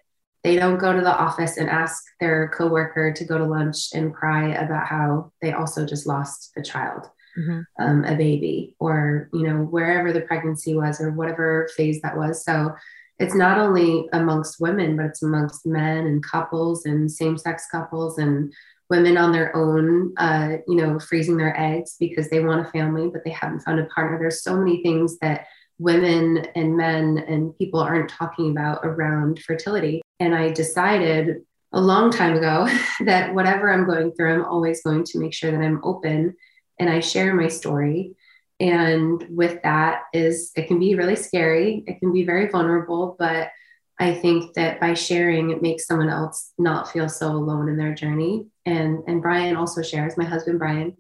they 0.47 0.55
don't 0.55 0.79
go 0.79 0.93
to 0.93 1.01
the 1.01 1.19
office 1.19 1.57
and 1.57 1.69
ask 1.69 2.05
their 2.21 2.53
coworker 2.57 3.13
to 3.13 3.25
go 3.25 3.37
to 3.37 3.45
lunch 3.45 3.89
and 3.95 4.15
cry 4.15 4.51
about 4.51 4.87
how 4.87 5.33
they 5.43 5.53
also 5.53 5.85
just 5.85 6.07
lost 6.07 6.53
a 6.57 6.63
child, 6.63 7.11
mm-hmm. 7.37 7.63
um, 7.83 8.05
a 8.05 8.15
baby, 8.15 8.77
or 8.79 9.29
you 9.33 9.43
know 9.43 9.65
wherever 9.65 10.13
the 10.13 10.21
pregnancy 10.21 10.73
was 10.77 11.01
or 11.01 11.11
whatever 11.11 11.69
phase 11.77 12.01
that 12.03 12.17
was. 12.17 12.45
So 12.45 12.73
it's 13.19 13.35
not 13.35 13.59
only 13.59 14.07
amongst 14.13 14.61
women, 14.61 14.97
but 14.97 15.07
it's 15.07 15.25
amongst 15.25 15.67
men 15.67 16.07
and 16.07 16.23
couples 16.23 16.87
and 16.87 17.11
same-sex 17.11 17.67
couples 17.73 18.19
and 18.19 18.53
women 18.89 19.17
on 19.17 19.33
their 19.33 19.57
own, 19.57 20.15
uh, 20.17 20.59
you 20.69 20.77
know, 20.77 21.01
freezing 21.01 21.39
their 21.39 21.59
eggs 21.59 21.97
because 21.99 22.31
they 22.31 22.39
want 22.39 22.65
a 22.65 22.71
family, 22.71 23.09
but 23.13 23.25
they 23.25 23.33
haven't 23.33 23.65
found 23.65 23.81
a 23.81 23.87
partner. 23.87 24.17
There's 24.17 24.45
so 24.45 24.57
many 24.57 24.81
things 24.81 25.19
that 25.19 25.49
women 25.79 26.47
and 26.55 26.77
men 26.77 27.19
and 27.29 27.57
people 27.59 27.81
aren't 27.81 28.09
talking 28.09 28.51
about 28.51 28.81
around 28.85 29.41
fertility. 29.41 30.03
And 30.21 30.35
I 30.35 30.51
decided 30.51 31.43
a 31.73 31.81
long 31.81 32.11
time 32.11 32.37
ago 32.37 32.69
that 33.05 33.35
whatever 33.35 33.71
I'm 33.71 33.87
going 33.87 34.13
through, 34.13 34.35
I'm 34.35 34.45
always 34.45 34.83
going 34.83 35.05
to 35.05 35.19
make 35.19 35.35
sure 35.35 35.51
that 35.51 35.61
I'm 35.61 35.81
open 35.85 36.35
and 36.79 36.91
I 36.91 37.01
share 37.01 37.35
my 37.35 37.49
story. 37.49 38.15
And 38.59 39.27
with 39.29 39.63
that 39.63 40.03
is 40.13 40.53
it 40.57 40.67
can 40.67 40.79
be 40.79 40.95
really 40.95 41.17
scary. 41.17 41.85
It 41.87 42.01
can 42.01 42.13
be 42.13 42.25
very 42.25 42.49
vulnerable, 42.49 43.17
but 43.19 43.51
I 43.99 44.15
think 44.15 44.55
that 44.55 44.79
by 44.79 44.95
sharing, 44.95 45.51
it 45.51 45.63
makes 45.63 45.87
someone 45.87 46.11
else 46.11 46.53
not 46.59 46.91
feel 46.91 47.09
so 47.09 47.29
alone 47.31 47.69
in 47.69 47.77
their 47.77 47.95
journey. 47.95 48.47
And 48.65 49.03
and 49.07 49.23
Brian 49.23 49.57
also 49.57 49.83
shares, 49.83 50.17
my 50.17 50.25
husband 50.25 50.59
Brian, 50.59 50.97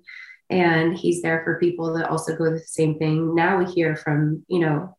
and 0.50 0.96
he's 0.96 1.22
there 1.22 1.42
for 1.44 1.58
people 1.58 1.94
that 1.94 2.08
also 2.08 2.36
go 2.36 2.46
through 2.46 2.58
the 2.58 2.64
same 2.66 2.98
thing. 2.98 3.34
Now 3.34 3.58
we 3.58 3.64
hear 3.70 3.96
from 3.96 4.44
you 4.48 4.60
know 4.60 4.96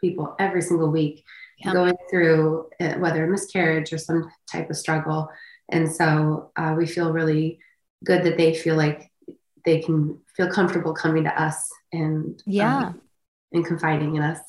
people 0.00 0.34
every 0.38 0.62
single 0.62 0.90
week 0.90 1.24
yeah. 1.58 1.72
going 1.72 1.96
through 2.10 2.68
uh, 2.80 2.94
whether 2.94 3.24
a 3.24 3.28
miscarriage 3.28 3.92
or 3.92 3.98
some 3.98 4.30
type 4.50 4.68
of 4.68 4.76
struggle. 4.76 5.28
And 5.70 5.90
so 5.90 6.50
uh, 6.56 6.74
we 6.76 6.86
feel 6.86 7.12
really 7.12 7.60
good 8.04 8.24
that 8.24 8.36
they 8.36 8.54
feel 8.54 8.76
like 8.76 9.10
they 9.64 9.80
can 9.80 10.18
feel 10.36 10.50
comfortable 10.50 10.92
coming 10.92 11.24
to 11.24 11.40
us 11.40 11.70
and 11.92 12.42
yeah 12.46 12.86
um, 12.86 13.00
and 13.52 13.64
confiding 13.64 14.16
in 14.16 14.22
us. 14.22 14.40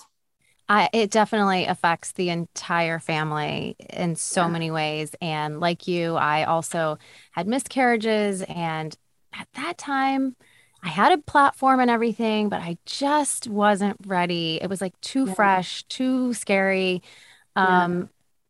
I, 0.70 0.90
it 0.94 1.12
definitely 1.12 1.66
affects 1.66 2.14
the 2.14 2.30
entire 2.30 2.98
family 2.98 3.76
in 3.90 4.16
so 4.16 4.44
yeah. 4.44 4.48
many 4.48 4.72
ways. 4.72 5.14
And 5.22 5.60
like 5.60 5.88
you, 5.88 6.16
I 6.16 6.46
also 6.46 6.98
had 7.32 7.48
miscarriages. 7.48 8.42
And 8.44 8.98
at 9.34 9.48
that 9.56 9.78
time, 9.78 10.36
I 10.84 10.90
had 10.90 11.12
a 11.14 11.18
platform 11.18 11.80
and 11.80 11.90
everything, 11.90 12.50
but 12.50 12.62
I 12.62 12.78
just 12.86 13.48
wasn't 13.48 13.98
ready. 14.06 14.60
It 14.62 14.70
was 14.70 14.82
like 14.82 15.00
too 15.02 15.26
yeah. 15.26 15.34
fresh, 15.34 15.84
too 15.84 16.34
scary. 16.34 17.02
Um, 17.56 18.00
yeah. 18.00 18.06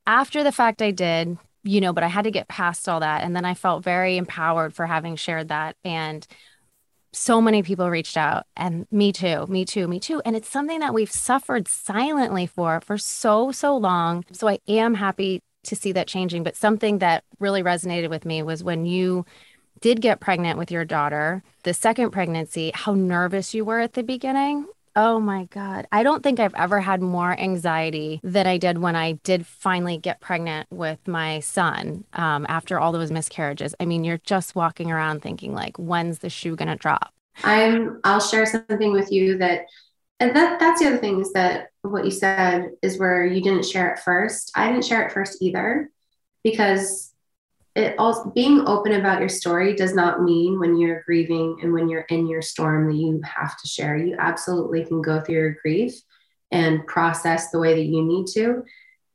After 0.07 0.43
the 0.43 0.51
fact, 0.51 0.81
I 0.81 0.91
did, 0.91 1.37
you 1.63 1.79
know, 1.79 1.93
but 1.93 2.03
I 2.03 2.07
had 2.07 2.23
to 2.23 2.31
get 2.31 2.47
past 2.47 2.89
all 2.89 3.01
that. 3.01 3.23
And 3.23 3.35
then 3.35 3.45
I 3.45 3.53
felt 3.53 3.83
very 3.83 4.17
empowered 4.17 4.73
for 4.73 4.87
having 4.87 5.15
shared 5.15 5.49
that. 5.49 5.75
And 5.83 6.25
so 7.13 7.39
many 7.39 7.61
people 7.61 7.89
reached 7.89 8.17
out 8.17 8.47
and 8.57 8.87
me 8.91 9.11
too 9.11 9.45
me 9.47 9.63
too 9.63 9.87
me 9.87 9.99
too 9.99 10.19
and 10.25 10.35
it's 10.35 10.49
something 10.49 10.79
that 10.79 10.95
we've 10.95 11.11
suffered 11.11 11.67
silently 11.67 12.47
for 12.47 12.81
for 12.81 12.97
so 12.97 13.51
so 13.51 13.77
long 13.77 14.25
so 14.31 14.47
i 14.47 14.57
am 14.67 14.95
happy 14.95 15.39
to 15.63 15.75
see 15.75 15.91
that 15.91 16.07
changing 16.07 16.43
but 16.43 16.55
something 16.55 16.97
that 16.97 17.23
really 17.39 17.61
resonated 17.61 18.09
with 18.09 18.25
me 18.25 18.41
was 18.41 18.63
when 18.63 18.83
you 18.83 19.23
did 19.83 19.99
get 19.99 20.21
pregnant 20.21 20.57
with 20.57 20.71
your 20.71 20.85
daughter 20.85 21.43
the 21.63 21.73
second 21.73 22.11
pregnancy 22.11 22.71
how 22.73 22.93
nervous 22.93 23.53
you 23.53 23.65
were 23.65 23.81
at 23.81 23.93
the 23.93 24.03
beginning 24.03 24.65
Oh 24.95 25.19
my 25.19 25.45
God. 25.45 25.87
I 25.91 26.03
don't 26.03 26.21
think 26.21 26.39
I've 26.39 26.53
ever 26.53 26.79
had 26.79 27.01
more 27.01 27.31
anxiety 27.39 28.19
than 28.23 28.45
I 28.45 28.59
did 28.59 28.77
when 28.77 28.95
I 28.95 29.13
did 29.13 29.47
finally 29.47 29.97
get 29.97 30.21
pregnant 30.21 30.67
with 30.69 31.07
my 31.07 31.39
son 31.39 32.03
um, 32.13 32.45
after 32.47 32.79
all 32.79 32.91
those 32.91 33.11
miscarriages. 33.11 33.73
I 33.79 33.85
mean, 33.85 34.03
you're 34.03 34.19
just 34.19 34.55
walking 34.55 34.91
around 34.91 35.23
thinking, 35.23 35.55
like, 35.55 35.77
when's 35.77 36.19
the 36.19 36.29
shoe 36.29 36.55
going 36.55 36.67
to 36.67 36.75
drop? 36.75 37.11
I'm, 37.43 38.01
I'll 38.03 38.19
share 38.19 38.45
something 38.45 38.91
with 38.91 39.11
you 39.11 39.39
that, 39.39 39.65
and 40.19 40.35
that, 40.35 40.59
that's 40.59 40.79
the 40.79 40.89
other 40.89 40.97
thing 40.97 41.19
is 41.21 41.33
that 41.33 41.69
what 41.81 42.05
you 42.05 42.11
said 42.11 42.69
is 42.83 42.99
where 42.99 43.25
you 43.25 43.41
didn't 43.41 43.65
share 43.65 43.91
it 43.91 43.99
first. 43.99 44.51
I 44.55 44.67
didn't 44.67 44.85
share 44.85 45.07
it 45.07 45.11
first 45.11 45.41
either 45.41 45.89
because 46.43 47.12
it 47.75 47.95
also 47.97 48.29
being 48.29 48.67
open 48.67 48.93
about 48.93 49.19
your 49.19 49.29
story 49.29 49.75
does 49.75 49.95
not 49.95 50.21
mean 50.21 50.59
when 50.59 50.77
you're 50.77 51.03
grieving 51.03 51.57
and 51.61 51.73
when 51.73 51.89
you're 51.89 52.01
in 52.01 52.27
your 52.27 52.41
storm 52.41 52.87
that 52.87 52.95
you 52.95 53.19
have 53.23 53.59
to 53.59 53.67
share. 53.67 53.97
You 53.97 54.15
absolutely 54.19 54.85
can 54.85 55.01
go 55.01 55.21
through 55.21 55.35
your 55.35 55.57
grief 55.61 55.95
and 56.51 56.85
process 56.85 57.49
the 57.49 57.59
way 57.59 57.73
that 57.73 57.85
you 57.85 58.03
need 58.03 58.27
to. 58.33 58.63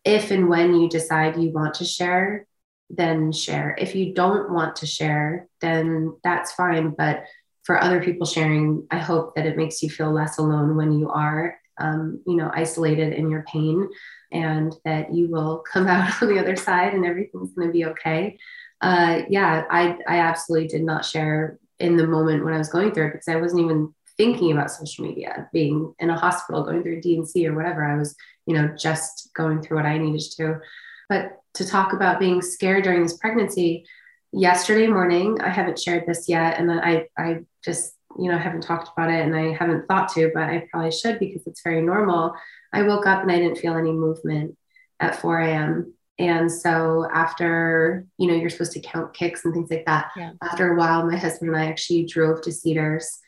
If 0.04 0.32
and 0.32 0.48
when 0.48 0.74
you 0.74 0.88
decide 0.88 1.36
you 1.36 1.50
want 1.50 1.74
to 1.74 1.84
share, 1.84 2.46
then 2.90 3.30
share. 3.30 3.76
If 3.78 3.94
you 3.94 4.12
don't 4.12 4.50
want 4.52 4.76
to 4.76 4.86
share, 4.86 5.46
then 5.60 6.16
that's 6.24 6.52
fine. 6.52 6.94
But 6.96 7.24
for 7.62 7.80
other 7.80 8.02
people 8.02 8.26
sharing, 8.26 8.86
I 8.90 8.98
hope 8.98 9.36
that 9.36 9.46
it 9.46 9.56
makes 9.56 9.82
you 9.82 9.90
feel 9.90 10.10
less 10.10 10.38
alone 10.38 10.74
when 10.74 10.98
you 10.98 11.10
are, 11.10 11.60
um, 11.78 12.22
you 12.26 12.34
know, 12.34 12.50
isolated 12.52 13.12
in 13.12 13.30
your 13.30 13.44
pain 13.44 13.88
and 14.30 14.75
that 14.85 15.12
you 15.14 15.28
will 15.28 15.64
come 15.70 15.87
out 15.88 16.23
on 16.23 16.28
the 16.28 16.38
other 16.38 16.56
side 16.56 16.94
and 16.94 17.04
everything's 17.04 17.52
going 17.52 17.68
to 17.68 17.73
be 17.73 17.87
okay. 17.87 18.38
Uh, 18.80 19.23
yeah, 19.28 19.64
I, 19.70 19.99
I 20.06 20.18
absolutely 20.18 20.68
did 20.68 20.85
not 20.85 21.04
share 21.04 21.58
in 21.78 21.97
the 21.97 22.06
moment 22.06 22.44
when 22.44 22.54
I 22.54 22.58
was 22.58 22.68
going 22.68 22.92
through 22.92 23.08
it 23.08 23.12
because 23.12 23.28
I 23.28 23.37
wasn't 23.37 23.62
even 23.62 23.94
thinking 24.16 24.52
about 24.52 24.70
social 24.70 25.04
media, 25.04 25.49
being 25.52 25.94
in 26.00 26.11
a 26.11 26.18
hospital, 26.18 26.64
going 26.64 26.82
through 26.82 27.00
D&C 27.00 27.47
or 27.47 27.54
whatever. 27.54 27.85
I 27.85 27.97
was, 27.97 28.16
you 28.47 28.54
know, 28.54 28.75
just 28.76 29.30
going 29.35 29.62
through 29.62 29.76
what 29.76 29.87
I 29.87 29.99
needed 29.99 30.23
to. 30.37 30.61
But 31.08 31.38
to 31.54 31.66
talk 31.66 31.92
about 31.92 32.18
being 32.18 32.42
scared 32.42 32.85
during 32.85 33.02
this 33.02 33.16
pregnancy, 33.16 33.87
yesterday 34.32 34.88
morning, 34.88 35.40
I 35.40 35.49
haven't 35.49 35.78
shared 35.78 36.04
this 36.06 36.28
yet. 36.28 36.58
And 36.58 36.70
I, 36.70 37.06
I 37.16 37.40
just, 37.64 37.94
you 38.18 38.30
know, 38.30 38.38
haven't 38.38 38.62
talked 38.62 38.90
about 38.97 39.11
it 39.11 39.25
and 39.25 39.35
I 39.35 39.52
haven't 39.54 39.87
thought 39.87 40.12
to, 40.14 40.30
but 40.35 40.42
I 40.42 40.66
probably 40.70 40.90
should 40.90 41.18
because 41.18 41.47
it's 41.47 41.62
very 41.62 41.80
normal. 41.80 42.35
I 42.72 42.82
woke 42.82 43.06
up 43.06 43.22
and 43.22 43.30
I 43.30 43.38
didn't 43.38 43.58
feel 43.58 43.76
any 43.76 43.92
movement 43.92 44.56
at 45.00 45.16
4 45.16 45.40
a.m. 45.40 45.94
And 46.18 46.50
so 46.50 47.08
after, 47.12 48.04
you 48.18 48.26
know, 48.26 48.34
you're 48.34 48.50
supposed 48.50 48.72
to 48.72 48.80
count 48.80 49.14
kicks 49.14 49.44
and 49.44 49.54
things 49.54 49.70
like 49.70 49.87
that. 49.87 50.10
Yeah. 50.16 50.32
After 50.42 50.72
a 50.72 50.76
while, 50.76 51.06
my 51.06 51.16
husband 51.16 51.50
and 51.50 51.60
I 51.60 51.66
actually 51.66 52.06
drove 52.06 52.42
to 52.42 52.52
Cedars 52.52 53.18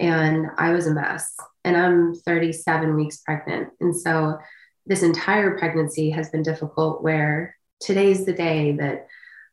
and 0.00 0.46
I 0.58 0.72
was 0.72 0.86
a 0.86 0.94
mess. 0.94 1.36
And 1.64 1.76
I'm 1.76 2.14
37 2.14 2.96
weeks 2.96 3.18
pregnant. 3.18 3.68
And 3.80 3.96
so 3.96 4.38
this 4.86 5.02
entire 5.02 5.56
pregnancy 5.58 6.10
has 6.10 6.30
been 6.30 6.42
difficult 6.42 7.02
where 7.02 7.56
today's 7.80 8.24
the 8.24 8.32
day 8.32 8.72
that 8.72 9.06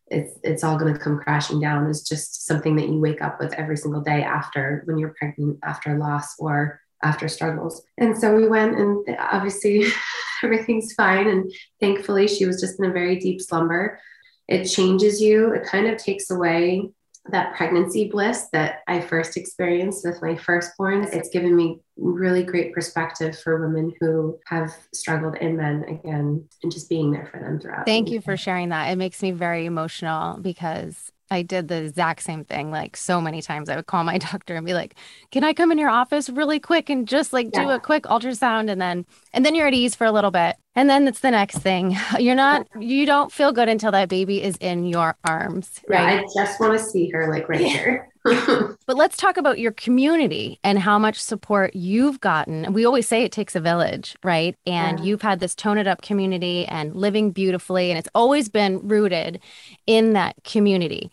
it's 0.10 0.40
it's 0.44 0.64
all 0.64 0.78
going 0.78 0.94
to 0.94 1.00
come 1.00 1.20
crashing 1.20 1.60
down 1.60 1.90
is 1.90 2.02
just 2.02 2.46
something 2.46 2.78
that 2.78 2.88
you 2.88 3.00
wake 3.00 3.22
up 3.22 3.40
with 3.40 3.54
every 3.54 3.76
single 3.76 4.02
day 4.02 4.24
after 4.24 4.82
when 4.86 4.98
you're 4.98 5.14
pregnant 5.20 5.60
after 5.64 5.98
loss 5.98 6.36
or 6.40 6.80
after 7.04 7.28
struggles. 7.28 7.82
And 7.98 8.18
so 8.18 8.36
we 8.36 8.48
went, 8.48 8.78
and 8.78 9.18
obviously 9.20 9.86
everything's 10.44 10.94
fine. 10.94 11.28
And 11.28 11.52
thankfully, 11.80 12.28
she 12.28 12.46
was 12.46 12.60
just 12.60 12.80
in 12.80 12.86
a 12.86 12.94
very 12.94 13.18
deep 13.18 13.42
slumber. 13.42 14.00
It 14.48 14.66
changes 14.66 15.22
you, 15.22 15.54
it 15.54 15.66
kind 15.66 15.88
of 15.88 15.98
takes 15.98 16.30
away 16.30 16.92
that 17.32 17.56
pregnancy 17.56 18.10
bliss 18.10 18.48
that 18.54 18.80
I 18.88 19.02
first 19.02 19.38
experienced 19.38 20.06
with 20.06 20.22
my 20.22 20.36
firstborn. 20.36 21.04
It's 21.12 21.30
given 21.30 21.56
me 21.56 21.82
really 21.98 22.44
great 22.44 22.74
perspective 22.74 23.38
for 23.38 23.60
women 23.60 23.94
who 24.00 24.40
have 24.46 24.74
struggled 24.94 25.36
in 25.36 25.58
men 25.58 25.84
again 25.84 26.48
and 26.64 26.72
just 26.72 26.90
being 26.90 27.12
there 27.12 27.28
for 27.32 27.40
them 27.40 27.60
throughout. 27.60 27.86
Thank 27.86 28.10
you 28.10 28.22
for 28.22 28.38
sharing 28.38 28.70
that. 28.70 28.92
It 28.92 28.98
makes 28.98 29.22
me 29.22 29.32
very 29.32 29.66
emotional 29.66 30.38
because 30.42 31.12
I 31.30 31.42
did 31.42 31.68
the 31.68 31.84
exact 31.84 32.24
same 32.24 32.46
thing 32.46 32.72
like 32.72 32.96
so 32.96 33.20
many 33.20 33.42
times. 33.42 33.70
I 33.70 33.76
would 33.76 33.88
call 33.88 34.04
my 34.04 34.18
doctor 34.30 34.56
and 34.56 34.66
be 34.66 34.74
like, 34.74 34.96
"Can 35.32 35.44
I 35.44 35.54
come 35.54 35.72
in 35.72 35.78
your 35.78 35.90
office 35.90 36.30
really 36.30 36.60
quick 36.60 36.90
and 36.90 37.08
just 37.08 37.34
like 37.34 37.52
do 37.52 37.70
a 37.70 37.80
quick 37.80 38.04
ultrasound 38.04 38.70
and 38.70 38.82
then 38.82 39.06
and 39.34 39.46
then 39.46 39.56
you're 39.56 39.68
at 39.68 39.74
ease 39.74 39.96
for 39.96 40.06
a 40.06 40.12
little 40.12 40.32
bit." 40.32 40.58
And 40.76 40.90
then 40.90 41.08
it's 41.08 41.22
the 41.22 41.32
next 41.32 41.58
thing. 41.58 41.98
You're 42.20 42.36
not 42.36 42.68
you 42.80 43.08
don't 43.08 43.32
feel 43.32 43.52
good 43.52 43.68
until 43.68 43.92
that 43.92 44.10
baby 44.10 44.44
is 44.44 44.58
in 44.58 44.86
your 44.86 45.18
arms, 45.26 45.82
right? 45.88 46.16
Yeah, 46.16 46.22
I 46.22 46.46
just 46.46 46.60
want 46.60 46.78
to 46.78 46.80
see 46.80 47.10
her 47.10 47.32
like 47.32 47.50
right 47.50 47.62
here. 47.66 48.10
but 48.86 48.98
let's 48.98 49.18
talk 49.18 49.38
about 49.38 49.60
your 49.60 49.72
community 49.72 50.60
and 50.64 50.80
how 50.80 51.00
much 51.00 51.20
support 51.20 51.76
you've 51.76 52.20
gotten. 52.20 52.74
We 52.74 52.86
always 52.86 53.08
say 53.08 53.24
it 53.24 53.32
takes 53.32 53.56
a 53.56 53.60
village, 53.60 54.16
right? 54.24 54.56
And 54.66 55.00
yeah. 55.00 55.06
you've 55.06 55.22
had 55.22 55.40
this 55.40 55.56
tone 55.56 55.78
it 55.78 55.88
up 55.88 56.02
community 56.02 56.66
and 56.66 56.96
living 56.96 57.32
beautifully, 57.32 57.90
and 57.92 57.98
it's 57.98 58.10
always 58.14 58.50
been 58.50 58.88
rooted 58.88 59.42
in 59.86 60.14
that 60.14 60.36
community. 60.44 61.12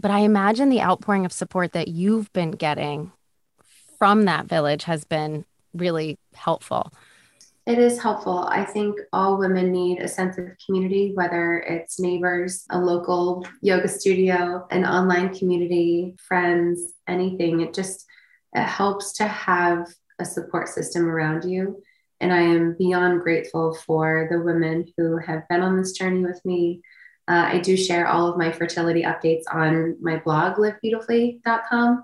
But 0.00 0.10
I 0.10 0.20
imagine 0.20 0.68
the 0.68 0.82
outpouring 0.82 1.24
of 1.24 1.32
support 1.32 1.72
that 1.72 1.88
you've 1.88 2.32
been 2.32 2.52
getting 2.52 3.12
from 3.98 4.24
that 4.24 4.46
village 4.46 4.84
has 4.84 5.04
been 5.04 5.44
really 5.74 6.18
helpful. 6.34 6.92
It 7.64 7.78
is 7.78 8.02
helpful. 8.02 8.40
I 8.40 8.64
think 8.64 8.98
all 9.12 9.38
women 9.38 9.70
need 9.70 10.00
a 10.00 10.08
sense 10.08 10.36
of 10.36 10.48
community, 10.66 11.12
whether 11.14 11.58
it's 11.60 12.00
neighbors, 12.00 12.64
a 12.70 12.78
local 12.78 13.46
yoga 13.60 13.86
studio, 13.86 14.66
an 14.70 14.84
online 14.84 15.32
community, 15.32 16.16
friends, 16.26 16.94
anything. 17.06 17.60
It 17.60 17.72
just 17.72 18.04
it 18.52 18.64
helps 18.64 19.12
to 19.14 19.28
have 19.28 19.86
a 20.18 20.24
support 20.24 20.68
system 20.68 21.08
around 21.08 21.44
you. 21.44 21.80
And 22.20 22.32
I 22.32 22.40
am 22.40 22.76
beyond 22.76 23.20
grateful 23.20 23.74
for 23.74 24.28
the 24.30 24.40
women 24.40 24.92
who 24.96 25.18
have 25.18 25.46
been 25.48 25.62
on 25.62 25.76
this 25.76 25.92
journey 25.92 26.24
with 26.24 26.44
me. 26.44 26.82
Uh, 27.28 27.50
I 27.52 27.58
do 27.60 27.76
share 27.76 28.08
all 28.08 28.26
of 28.26 28.36
my 28.36 28.50
fertility 28.50 29.04
updates 29.04 29.44
on 29.52 29.96
my 30.00 30.16
blog, 30.16 30.56
livebeautifully.com. 30.56 32.02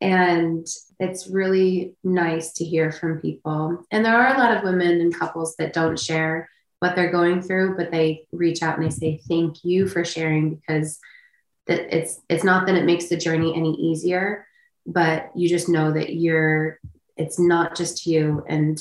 And 0.00 0.66
it's 0.98 1.28
really 1.28 1.94
nice 2.02 2.52
to 2.54 2.64
hear 2.64 2.90
from 2.90 3.20
people. 3.20 3.84
And 3.90 4.04
there 4.04 4.16
are 4.16 4.34
a 4.34 4.38
lot 4.38 4.56
of 4.56 4.64
women 4.64 5.00
and 5.00 5.14
couples 5.14 5.56
that 5.56 5.72
don't 5.72 5.98
share 5.98 6.48
what 6.78 6.96
they're 6.96 7.12
going 7.12 7.42
through, 7.42 7.76
but 7.76 7.90
they 7.90 8.26
reach 8.32 8.62
out 8.62 8.78
and 8.78 8.86
they 8.86 8.90
say, 8.90 9.20
Thank 9.28 9.64
you 9.64 9.86
for 9.86 10.04
sharing 10.04 10.54
because 10.54 10.98
that 11.66 11.94
it's 11.94 12.20
it's 12.28 12.44
not 12.44 12.66
that 12.66 12.74
it 12.74 12.84
makes 12.84 13.08
the 13.08 13.16
journey 13.16 13.54
any 13.54 13.74
easier, 13.74 14.46
but 14.86 15.30
you 15.34 15.48
just 15.48 15.68
know 15.68 15.92
that 15.92 16.14
you're 16.14 16.80
it's 17.16 17.38
not 17.38 17.76
just 17.76 18.06
you 18.06 18.42
and 18.48 18.80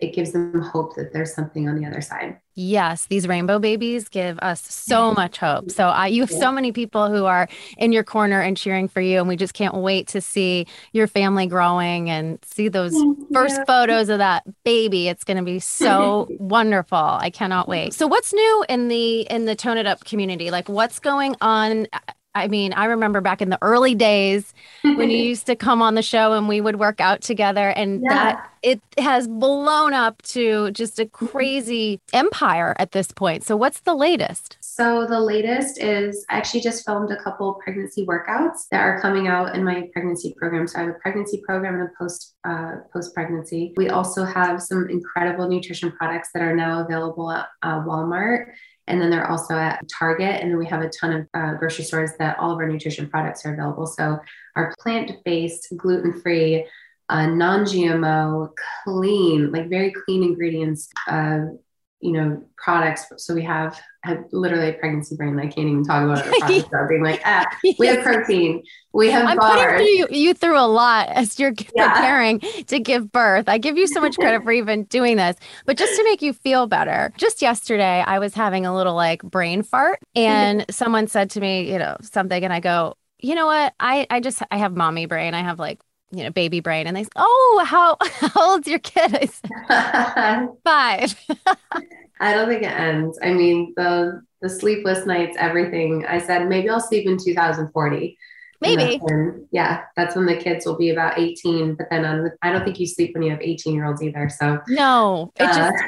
it 0.00 0.14
gives 0.14 0.32
them 0.32 0.60
hope 0.60 0.94
that 0.96 1.12
there's 1.12 1.34
something 1.34 1.68
on 1.68 1.76
the 1.76 1.86
other 1.86 2.00
side. 2.00 2.38
Yes, 2.54 3.06
these 3.06 3.26
rainbow 3.26 3.58
babies 3.58 4.08
give 4.08 4.38
us 4.38 4.62
so 4.62 5.08
mm-hmm. 5.08 5.20
much 5.20 5.38
hope. 5.38 5.70
So 5.70 5.88
I, 5.88 6.06
you 6.06 6.22
have 6.22 6.30
so 6.30 6.52
many 6.52 6.70
people 6.70 7.10
who 7.10 7.24
are 7.24 7.48
in 7.78 7.92
your 7.92 8.04
corner 8.04 8.40
and 8.40 8.56
cheering 8.56 8.86
for 8.86 9.00
you, 9.00 9.18
and 9.18 9.28
we 9.28 9.36
just 9.36 9.54
can't 9.54 9.74
wait 9.74 10.06
to 10.08 10.20
see 10.20 10.66
your 10.92 11.06
family 11.06 11.46
growing 11.46 12.10
and 12.10 12.38
see 12.44 12.68
those 12.68 12.94
first 13.32 13.60
photos 13.66 14.08
of 14.08 14.18
that 14.18 14.44
baby. 14.64 15.08
It's 15.08 15.24
going 15.24 15.36
to 15.36 15.42
be 15.42 15.58
so 15.58 16.28
wonderful. 16.38 16.98
I 16.98 17.30
cannot 17.30 17.68
wait. 17.68 17.92
So 17.94 18.06
what's 18.06 18.32
new 18.32 18.64
in 18.68 18.88
the 18.88 19.22
in 19.22 19.46
the 19.46 19.56
Tone 19.56 19.78
It 19.78 19.86
Up 19.86 20.04
community? 20.04 20.50
Like 20.50 20.68
what's 20.68 21.00
going 21.00 21.34
on? 21.40 21.88
I 22.34 22.48
mean, 22.48 22.72
I 22.72 22.86
remember 22.86 23.20
back 23.20 23.40
in 23.40 23.50
the 23.50 23.58
early 23.62 23.94
days 23.94 24.52
when 24.82 25.10
you 25.10 25.18
used 25.24 25.46
to 25.46 25.56
come 25.56 25.82
on 25.82 25.94
the 25.94 26.02
show 26.02 26.32
and 26.32 26.48
we 26.48 26.60
would 26.60 26.78
work 26.78 27.00
out 27.00 27.20
together, 27.20 27.68
and 27.70 28.02
yeah. 28.02 28.14
that 28.14 28.50
it 28.62 28.80
has 28.98 29.28
blown 29.28 29.92
up 29.92 30.20
to 30.22 30.70
just 30.72 30.98
a 30.98 31.06
crazy 31.06 32.00
empire 32.12 32.74
at 32.78 32.92
this 32.92 33.12
point. 33.12 33.44
So, 33.44 33.56
what's 33.56 33.80
the 33.80 33.94
latest? 33.94 34.58
So 34.76 35.06
the 35.06 35.20
latest 35.20 35.80
is 35.80 36.26
I 36.28 36.38
actually 36.38 36.62
just 36.62 36.84
filmed 36.84 37.12
a 37.12 37.22
couple 37.22 37.54
pregnancy 37.62 38.04
workouts 38.04 38.66
that 38.72 38.80
are 38.80 39.00
coming 39.00 39.28
out 39.28 39.54
in 39.54 39.62
my 39.62 39.88
pregnancy 39.92 40.34
program. 40.36 40.66
So 40.66 40.80
I 40.80 40.82
have 40.82 40.90
a 40.96 40.98
pregnancy 40.98 41.40
program 41.46 41.74
and 41.74 41.84
a 41.84 41.92
post 41.96 42.34
uh, 42.42 42.78
post 42.92 43.14
pregnancy. 43.14 43.72
We 43.76 43.90
also 43.90 44.24
have 44.24 44.60
some 44.60 44.90
incredible 44.90 45.48
nutrition 45.48 45.92
products 45.92 46.30
that 46.34 46.42
are 46.42 46.56
now 46.56 46.84
available 46.84 47.30
at 47.30 47.46
uh, 47.62 47.82
Walmart. 47.82 48.46
And 48.86 49.00
then 49.00 49.10
they're 49.10 49.30
also 49.30 49.54
at 49.54 49.82
Target. 49.88 50.42
And 50.42 50.50
then 50.50 50.58
we 50.58 50.66
have 50.66 50.82
a 50.82 50.90
ton 50.90 51.12
of 51.12 51.28
uh, 51.34 51.54
grocery 51.54 51.84
stores 51.84 52.10
that 52.18 52.38
all 52.38 52.52
of 52.52 52.58
our 52.58 52.68
nutrition 52.68 53.08
products 53.08 53.44
are 53.46 53.54
available. 53.54 53.86
So 53.86 54.18
our 54.56 54.74
plant 54.80 55.12
based, 55.24 55.72
gluten 55.76 56.20
free, 56.20 56.66
uh, 57.08 57.26
non 57.26 57.64
GMO, 57.64 58.50
clean, 58.84 59.52
like 59.52 59.68
very 59.68 59.92
clean 59.92 60.22
ingredients, 60.22 60.88
uh, 61.08 61.40
you 62.04 62.12
know, 62.12 62.44
products. 62.58 63.06
So 63.16 63.34
we 63.34 63.42
have, 63.44 63.80
have 64.02 64.24
literally 64.30 64.68
a 64.68 64.72
pregnancy 64.74 65.16
brain. 65.16 65.40
I 65.40 65.46
can't 65.46 65.66
even 65.68 65.84
talk 65.84 66.04
about 66.04 66.22
it. 66.22 66.68
Being 66.88 67.02
like, 67.02 67.22
ah, 67.24 67.46
we 67.78 67.86
have 67.86 68.02
protein, 68.02 68.62
we 68.92 69.10
have 69.10 69.26
I'm 69.26 69.38
bars. 69.38 69.80
Putting 69.80 69.86
you, 69.86 70.06
you 70.10 70.34
through 70.34 70.58
a 70.58 70.68
lot 70.68 71.08
as 71.08 71.40
you're 71.40 71.54
yeah. 71.74 71.94
preparing 71.94 72.40
to 72.66 72.78
give 72.78 73.10
birth. 73.10 73.48
I 73.48 73.56
give 73.56 73.78
you 73.78 73.86
so 73.86 74.02
much 74.02 74.16
credit 74.16 74.42
for 74.44 74.52
even 74.52 74.84
doing 74.84 75.16
this, 75.16 75.34
but 75.64 75.78
just 75.78 75.96
to 75.96 76.04
make 76.04 76.20
you 76.20 76.34
feel 76.34 76.66
better. 76.66 77.10
Just 77.16 77.40
yesterday, 77.40 78.04
I 78.06 78.18
was 78.18 78.34
having 78.34 78.66
a 78.66 78.74
little 78.74 78.94
like 78.94 79.22
brain 79.22 79.62
fart, 79.62 79.98
and 80.14 80.66
someone 80.68 81.06
said 81.06 81.30
to 81.30 81.40
me, 81.40 81.72
you 81.72 81.78
know, 81.78 81.96
something, 82.02 82.44
and 82.44 82.52
I 82.52 82.60
go, 82.60 82.98
you 83.18 83.34
know 83.34 83.46
what? 83.46 83.72
I 83.80 84.06
I 84.10 84.20
just 84.20 84.42
I 84.50 84.58
have 84.58 84.76
mommy 84.76 85.06
brain. 85.06 85.32
I 85.32 85.40
have 85.40 85.58
like 85.58 85.80
you 86.16 86.24
know, 86.24 86.30
baby 86.30 86.60
brain. 86.60 86.86
And 86.86 86.96
they 86.96 87.04
say, 87.04 87.10
Oh, 87.16 87.64
how, 87.66 87.96
how 88.02 88.52
old's 88.52 88.68
your 88.68 88.78
kid? 88.78 89.14
I 89.14 89.26
said, 89.26 90.48
Five. 90.64 91.14
I 92.20 92.32
don't 92.32 92.48
think 92.48 92.62
it 92.62 92.66
ends. 92.66 93.18
I 93.22 93.32
mean, 93.32 93.72
the 93.76 94.22
the 94.40 94.48
sleepless 94.48 95.06
nights, 95.06 95.36
everything. 95.38 96.04
I 96.06 96.18
said 96.18 96.48
maybe 96.48 96.68
I'll 96.68 96.80
sleep 96.80 97.06
in 97.06 97.16
2040. 97.16 98.18
Maybe. 98.60 98.76
That's 98.76 99.02
when, 99.02 99.48
yeah, 99.50 99.82
that's 99.96 100.14
when 100.16 100.26
the 100.26 100.36
kids 100.36 100.64
will 100.64 100.76
be 100.76 100.90
about 100.90 101.18
18. 101.18 101.74
But 101.74 101.86
then 101.90 102.30
I 102.42 102.52
don't 102.52 102.64
think 102.64 102.78
you 102.78 102.86
sleep 102.86 103.14
when 103.14 103.22
you 103.22 103.30
have 103.30 103.40
18 103.40 103.74
year 103.74 103.86
olds 103.86 104.02
either. 104.02 104.28
So 104.28 104.60
no, 104.68 105.32
it 105.36 105.44
uh, 105.44 105.54
just 105.54 105.84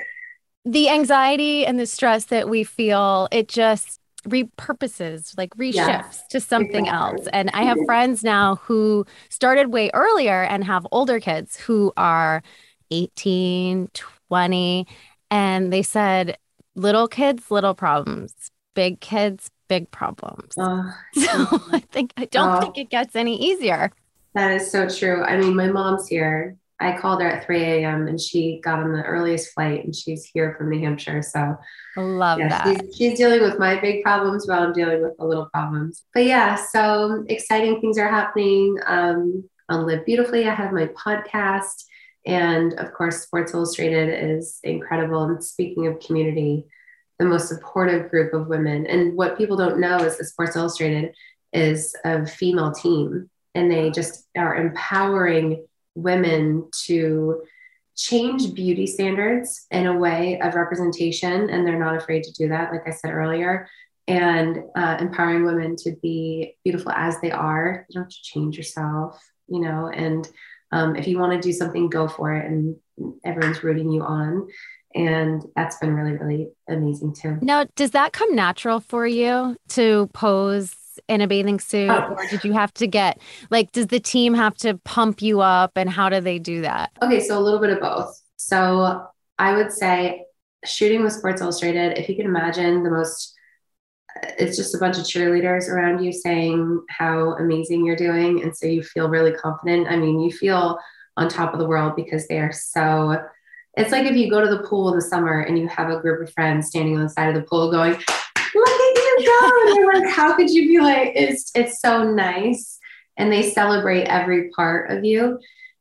the 0.65 0.89
anxiety 0.89 1.65
and 1.65 1.79
the 1.79 1.87
stress 1.87 2.27
that 2.27 2.49
we 2.49 2.65
feel, 2.65 3.29
it 3.31 3.49
just 3.49 4.01
repurposes, 4.29 5.37
like 5.37 5.55
reshifts 5.57 5.75
yeah, 5.75 6.11
to 6.31 6.41
something 6.41 6.87
exactly. 6.87 7.19
else. 7.21 7.29
And 7.33 7.51
I 7.55 7.63
have 7.65 7.79
friends 7.87 8.23
now 8.23 8.57
who 8.57 9.05
started 9.29 9.73
way 9.73 9.91
earlier 9.95 10.43
and 10.43 10.65
have 10.65 10.87
older 10.93 11.21
kids 11.21 11.57
who 11.57 11.93
are 11.97 12.43
18, 12.91 13.89
20. 14.29 14.87
And 15.31 15.73
they 15.73 15.83
said, 15.83 16.37
little 16.75 17.09
kids, 17.09 17.51
little 17.51 17.75
problems, 17.75 18.33
big 18.75 19.01
kids, 19.01 19.51
big 19.69 19.91
problems. 19.91 20.57
Uh, 20.59 20.93
so 21.15 21.61
I 21.73 21.83
think, 21.91 22.13
I 22.17 22.27
don't 22.27 22.51
uh, 22.51 22.61
think 22.61 22.79
it 22.79 22.91
gets 22.91 23.17
any 23.17 23.37
easier. 23.37 23.91
That 24.35 24.53
is 24.53 24.71
so 24.71 24.89
true. 24.89 25.23
I 25.25 25.39
mean, 25.39 25.57
my 25.57 25.69
mom's 25.69 26.09
here 26.09 26.57
I 26.79 26.97
called 26.99 27.23
her 27.23 27.29
at 27.29 27.47
3 27.47 27.63
a.m. 27.63 28.07
and 28.07 28.21
she 28.21 28.61
got 28.63 28.81
on 28.81 28.93
the 28.93 29.03
earliest 29.03 29.53
flight 29.55 29.85
and 29.85 29.95
she's 29.95 30.25
here 30.25 30.55
from 30.57 30.71
New 30.71 30.81
Hampshire. 30.81 31.23
So 31.23 31.57
love 31.97 32.39
yeah, 32.39 32.49
that. 32.49 32.67
She's, 32.67 32.97
she's, 32.97 33.19
dealing 33.19 33.41
with 33.41 33.59
my 33.59 33.81
big 33.81 34.03
problems 34.03 34.47
while 34.47 34.63
I'm 34.63 34.75
dealing 34.75 35.03
with 35.03 35.17
the 35.17 35.25
little 35.25 35.47
problems. 35.47 36.05
But 36.13 36.25
yeah, 36.25 36.55
so 36.55 37.25
exciting 37.29 37.81
things 37.81 37.99
are 37.99 38.09
happening 38.09 38.77
um, 38.87 39.49
on 39.71 39.87
Live 39.87 40.05
Beautifully. 40.05 40.47
I 40.47 40.55
have 40.55 40.73
my 40.73 40.89
podcast. 40.89 41.85
And 42.27 42.75
of 42.75 42.93
course, 42.93 43.23
Sports 43.23 43.55
Illustrated 43.55 44.31
is 44.31 44.59
incredible. 44.63 45.23
And 45.23 45.43
speaking 45.43 45.87
of 45.87 46.01
community, 46.01 46.67
the 47.19 47.25
most 47.25 47.49
supportive 47.49 48.11
group 48.11 48.35
of 48.35 48.49
women. 48.49 48.87
And 48.87 49.17
what 49.17 49.39
people 49.39 49.57
don't 49.57 49.81
know 49.81 49.99
is 49.99 50.19
that 50.19 50.25
Sports 50.25 50.57
Illustrated 50.57 51.15
is 51.53 51.95
a 52.05 52.27
female 52.27 52.73
team 52.73 53.31
and 53.55 53.71
they 53.71 53.91
just 53.91 54.27
are 54.37 54.55
empowering 54.55 55.66
women 55.97 56.69
to 56.85 57.43
change 57.97 58.55
beauty 58.55 58.87
standards 58.87 59.67
in 59.71 59.87
a 59.87 59.97
way 59.97 60.39
of 60.41 60.55
representation 60.55 61.49
and 61.49 61.67
they're 61.67 61.79
not 61.79 61.97
afraid 61.97 62.23
to 62.23 62.33
do 62.33 62.49
that 62.49 62.71
like 62.71 62.87
i 62.87 62.91
said 62.91 63.11
earlier 63.11 63.67
and 64.07 64.59
uh, 64.77 64.99
empowering 65.01 65.45
women 65.45 65.75
to 65.75 65.97
be 66.01 66.55
beautiful 66.63 66.93
as 66.93 67.21
they 67.21 67.33
are. 67.33 67.85
You 67.89 67.95
don't 67.95 68.05
have 68.05 68.11
to 68.11 68.23
change 68.23 68.57
yourself 68.57 69.19
you 69.49 69.61
know 69.61 69.91
and 69.93 70.29
um, 70.73 70.97
if 70.97 71.07
you 71.07 71.19
want 71.19 71.33
to 71.33 71.41
do 71.41 71.53
something 71.53 71.89
go 71.89 72.09
for 72.09 72.35
it 72.35 72.47
and 72.47 72.77
everyone's 73.25 73.63
rooting 73.63 73.91
you 73.91 74.03
on 74.03 74.49
and 74.95 75.43
that's 75.55 75.77
been 75.79 75.95
really 75.95 76.17
really 76.17 76.49
amazing 76.69 77.15
too. 77.15 77.39
Now 77.41 77.67
does 77.77 77.93
that 77.93 78.13
come 78.13 78.35
natural 78.35 78.81
for 78.81 79.07
you 79.07 79.57
to 79.71 80.09
pose 80.13 80.75
in 81.09 81.21
a 81.21 81.27
bathing 81.27 81.61
suit 81.61 81.91
oh. 81.91 82.15
or 82.17 82.27
did 82.29 82.45
you 82.45 82.53
have 82.53 82.73
to 82.75 82.87
get 82.87 83.21
like 83.51 83.73
does 83.73 83.89
the 83.89 84.01
team 84.01 84.35
have 84.35 84.55
to 84.55 84.79
pump 84.85 85.23
you 85.23 85.41
up 85.41 85.73
and 85.77 85.91
how 85.91 86.09
do 86.09 86.21
they 86.21 86.39
do 86.39 86.63
that? 86.63 86.91
Okay 87.03 87.21
so 87.21 87.39
a 87.39 87.41
little 87.41 87.61
bit 87.61 87.71
of 87.71 87.81
both. 87.81 88.21
So 88.37 89.07
i 89.39 89.55
would 89.55 89.71
say 89.71 90.25
shooting 90.65 91.03
with 91.03 91.13
sports 91.13 91.43
illustrated 91.43 91.99
if 91.99 92.09
you 92.09 92.17
can 92.17 92.27
imagine 92.27 92.83
the 92.83 92.91
most 92.91 93.35
it's 94.39 94.57
just 94.57 94.75
a 94.75 94.79
bunch 94.79 94.97
of 94.97 95.05
cheerleaders 95.05 95.69
around 95.69 96.03
you 96.03 96.13
saying 96.13 96.83
how 96.89 97.33
amazing 97.37 97.85
you're 97.85 97.97
doing 97.97 98.43
and 98.43 98.57
so 98.57 98.67
you 98.67 98.83
feel 98.83 99.09
really 99.09 99.33
confident. 99.33 99.89
I 99.89 99.97
mean 99.97 100.21
you 100.21 100.31
feel 100.31 100.79
on 101.17 101.29
top 101.29 101.53
of 101.53 101.59
the 101.59 101.67
world 101.67 101.95
because 101.97 102.27
they 102.29 102.39
are 102.39 102.53
so 102.53 103.17
it's 103.77 103.93
like 103.93 104.07
if 104.07 104.17
you 104.17 104.31
go 104.31 104.41
to 104.41 104.49
the 104.49 104.63
pool 104.67 104.89
in 104.91 104.97
the 104.97 105.03
summer 105.03 105.41
and 105.41 105.59
you 105.59 105.69
have 105.69 105.91
a 105.91 106.01
group 106.01 106.27
of 106.27 106.33
friends 106.33 106.69
standing 106.69 106.97
on 106.97 107.03
the 107.03 107.11
side 107.11 107.29
of 107.29 107.35
the 107.35 107.47
pool 107.47 107.71
going 107.71 107.97
And 109.19 109.77
they're 109.77 110.01
like, 110.01 110.15
how 110.15 110.37
could 110.37 110.51
you 110.51 110.69
be 110.69 110.81
like, 110.81 111.13
it's 111.15 111.51
it's 111.55 111.81
so 111.81 112.03
nice. 112.03 112.79
And 113.17 113.33
they 113.33 113.51
celebrate 113.51 114.05
every 114.05 114.51
part 114.51 114.91
of 114.91 115.05
you. 115.05 115.39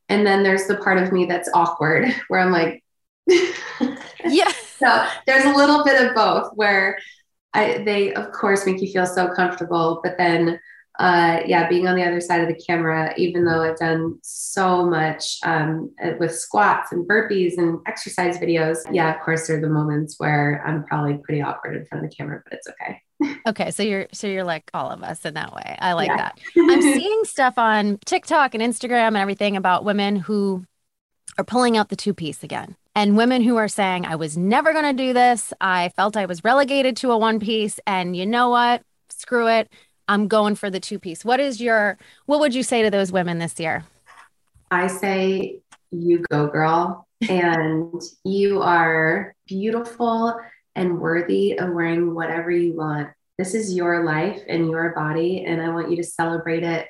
And 0.08 0.26
then 0.26 0.42
there's 0.42 0.66
the 0.66 0.76
part 0.76 0.98
of 0.98 1.12
me 1.12 1.26
that's 1.26 1.50
awkward 1.52 2.14
where 2.28 2.40
I'm 2.40 2.52
like, 2.52 2.82
yeah. 4.24 4.52
so 4.78 5.06
there's 5.26 5.44
a 5.44 5.54
little 5.54 5.84
bit 5.84 6.00
of 6.00 6.14
both 6.14 6.52
where 6.54 6.98
I, 7.52 7.78
they 7.78 8.14
of 8.14 8.32
course 8.32 8.66
make 8.66 8.80
you 8.80 8.90
feel 8.90 9.06
so 9.06 9.28
comfortable, 9.34 10.00
but 10.02 10.16
then 10.16 10.60
uh, 10.98 11.40
yeah, 11.44 11.68
being 11.68 11.86
on 11.86 11.94
the 11.94 12.04
other 12.04 12.22
side 12.22 12.40
of 12.40 12.48
the 12.48 12.62
camera, 12.66 13.12
even 13.18 13.44
though 13.44 13.62
I've 13.62 13.76
done 13.76 14.18
so 14.22 14.86
much 14.86 15.38
um, 15.42 15.94
with 16.18 16.34
squats 16.34 16.92
and 16.92 17.06
burpees 17.06 17.58
and 17.58 17.80
exercise 17.86 18.38
videos, 18.38 18.78
yeah, 18.90 19.14
of 19.14 19.20
course, 19.20 19.46
there 19.46 19.58
are 19.58 19.60
the 19.60 19.68
moments 19.68 20.14
where 20.18 20.62
I'm 20.66 20.84
probably 20.84 21.18
pretty 21.22 21.42
awkward 21.42 21.76
in 21.76 21.84
front 21.84 22.02
of 22.02 22.10
the 22.10 22.16
camera, 22.16 22.40
but 22.44 22.54
it's 22.54 22.68
okay 22.68 23.02
okay 23.46 23.70
so 23.70 23.82
you're 23.82 24.06
so 24.12 24.26
you're 24.26 24.44
like 24.44 24.70
all 24.74 24.90
of 24.90 25.02
us 25.02 25.24
in 25.24 25.34
that 25.34 25.54
way. 25.54 25.76
I 25.78 25.92
like 25.94 26.08
yeah. 26.08 26.16
that. 26.16 26.38
I'm 26.56 26.82
seeing 26.98 27.24
stuff 27.24 27.58
on 27.58 27.98
tiktok 28.04 28.54
and 28.54 28.62
instagram 28.62 29.08
and 29.08 29.16
everything 29.16 29.56
about 29.56 29.84
women 29.84 30.16
who 30.16 30.64
are 31.38 31.44
pulling 31.44 31.76
out 31.76 31.88
the 31.88 31.96
two 31.96 32.14
piece 32.14 32.42
again 32.42 32.76
and 32.94 33.16
women 33.16 33.42
who 33.42 33.56
are 33.56 33.68
saying 33.68 34.06
i 34.06 34.16
was 34.16 34.36
never 34.36 34.72
going 34.72 34.96
to 34.96 35.04
do 35.04 35.12
this. 35.12 35.52
I 35.60 35.90
felt 35.90 36.16
i 36.16 36.26
was 36.26 36.44
relegated 36.44 36.96
to 36.98 37.12
a 37.12 37.18
one 37.18 37.40
piece 37.40 37.80
and 37.86 38.16
you 38.16 38.26
know 38.26 38.50
what? 38.50 38.82
Screw 39.08 39.48
it. 39.48 39.70
I'm 40.08 40.28
going 40.28 40.54
for 40.54 40.70
the 40.70 40.80
two 40.80 40.98
piece. 40.98 41.24
What 41.24 41.40
is 41.40 41.60
your 41.60 41.98
what 42.26 42.40
would 42.40 42.54
you 42.54 42.62
say 42.62 42.82
to 42.82 42.90
those 42.90 43.12
women 43.12 43.38
this 43.38 43.58
year? 43.58 43.84
I 44.70 44.88
say 44.88 45.60
you 45.90 46.24
go 46.30 46.48
girl 46.48 47.06
and 47.28 47.92
you 48.24 48.62
are 48.62 49.34
beautiful 49.46 50.34
and 50.76 51.00
worthy 51.00 51.58
of 51.58 51.72
wearing 51.72 52.14
whatever 52.14 52.50
you 52.50 52.76
want. 52.76 53.08
This 53.38 53.54
is 53.54 53.74
your 53.74 54.04
life 54.04 54.40
and 54.48 54.70
your 54.70 54.90
body, 54.94 55.44
and 55.44 55.60
I 55.60 55.70
want 55.70 55.90
you 55.90 55.96
to 55.96 56.04
celebrate 56.04 56.62
it 56.62 56.86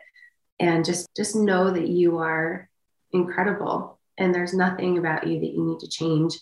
and 0.60 0.84
just 0.84 1.08
just 1.16 1.34
know 1.34 1.70
that 1.70 1.88
you 1.88 2.18
are 2.18 2.68
incredible 3.12 3.98
and 4.18 4.34
there's 4.34 4.54
nothing 4.54 4.98
about 4.98 5.26
you 5.26 5.40
that 5.40 5.52
you 5.52 5.64
need 5.64 5.80
to 5.80 5.88
change. 5.88 6.34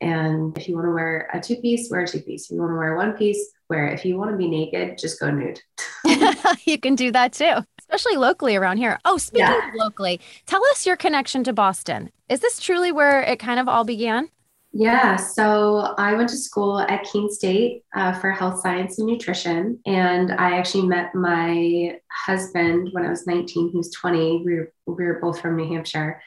And 0.00 0.56
if 0.56 0.68
you 0.68 0.76
want 0.76 0.86
to 0.86 0.92
wear 0.92 1.28
a 1.32 1.40
two 1.40 1.56
piece, 1.56 1.90
wear 1.90 2.02
a 2.02 2.06
two 2.06 2.20
piece. 2.20 2.44
If 2.44 2.52
you 2.52 2.58
want 2.58 2.70
to 2.70 2.76
wear 2.76 2.96
one 2.96 3.12
piece, 3.14 3.52
wear 3.68 3.88
it. 3.88 3.94
If 3.94 4.04
you 4.04 4.16
want 4.16 4.30
to 4.30 4.36
be 4.36 4.48
naked, 4.48 4.96
just 4.96 5.18
go 5.20 5.30
nude. 5.30 5.60
you 6.64 6.78
can 6.78 6.94
do 6.94 7.10
that 7.12 7.32
too, 7.32 7.64
especially 7.80 8.16
locally 8.16 8.56
around 8.56 8.78
here. 8.78 8.98
Oh, 9.04 9.18
speaking 9.18 9.46
yeah. 9.46 9.68
of 9.68 9.74
locally, 9.74 10.20
tell 10.46 10.64
us 10.66 10.86
your 10.86 10.96
connection 10.96 11.44
to 11.44 11.52
Boston. 11.52 12.10
Is 12.28 12.40
this 12.40 12.60
truly 12.60 12.92
where 12.92 13.22
it 13.22 13.38
kind 13.38 13.58
of 13.58 13.68
all 13.68 13.84
began? 13.84 14.30
Yeah, 14.72 15.16
so 15.16 15.94
I 15.96 16.14
went 16.14 16.28
to 16.28 16.36
school 16.36 16.78
at 16.78 17.04
Keene 17.04 17.30
State 17.30 17.84
uh, 17.94 18.12
for 18.12 18.30
health 18.30 18.60
science 18.60 18.98
and 18.98 19.08
nutrition. 19.08 19.80
And 19.86 20.32
I 20.32 20.58
actually 20.58 20.86
met 20.86 21.14
my 21.14 21.98
husband 22.12 22.90
when 22.92 23.04
I 23.04 23.08
was 23.08 23.26
19, 23.26 23.70
He 23.70 23.76
was 23.76 23.90
20. 23.92 24.42
We 24.44 24.54
were, 24.54 24.72
we 24.86 25.04
were 25.04 25.20
both 25.20 25.40
from 25.40 25.56
New 25.56 25.66
Hampshire. 25.72 26.20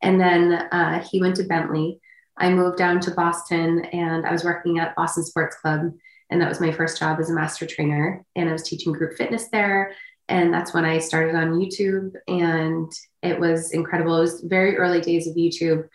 And 0.00 0.20
then 0.20 0.52
uh, 0.52 1.02
he 1.10 1.20
went 1.20 1.36
to 1.36 1.44
Bentley. 1.44 2.00
I 2.36 2.50
moved 2.50 2.78
down 2.78 3.00
to 3.00 3.10
Boston 3.10 3.84
and 3.86 4.24
I 4.24 4.30
was 4.30 4.44
working 4.44 4.78
at 4.78 4.94
Boston 4.94 5.24
Sports 5.24 5.56
Club. 5.56 5.92
And 6.30 6.40
that 6.40 6.48
was 6.48 6.60
my 6.60 6.70
first 6.70 7.00
job 7.00 7.18
as 7.18 7.30
a 7.30 7.34
master 7.34 7.66
trainer. 7.66 8.24
And 8.36 8.48
I 8.48 8.52
was 8.52 8.62
teaching 8.62 8.92
group 8.92 9.16
fitness 9.16 9.48
there. 9.48 9.92
And 10.28 10.54
that's 10.54 10.72
when 10.72 10.84
I 10.84 10.98
started 10.98 11.34
on 11.34 11.58
YouTube. 11.58 12.12
And 12.28 12.92
it 13.24 13.40
was 13.40 13.72
incredible. 13.72 14.18
It 14.18 14.20
was 14.20 14.40
very 14.42 14.76
early 14.76 15.00
days 15.00 15.26
of 15.26 15.34
YouTube 15.34 15.88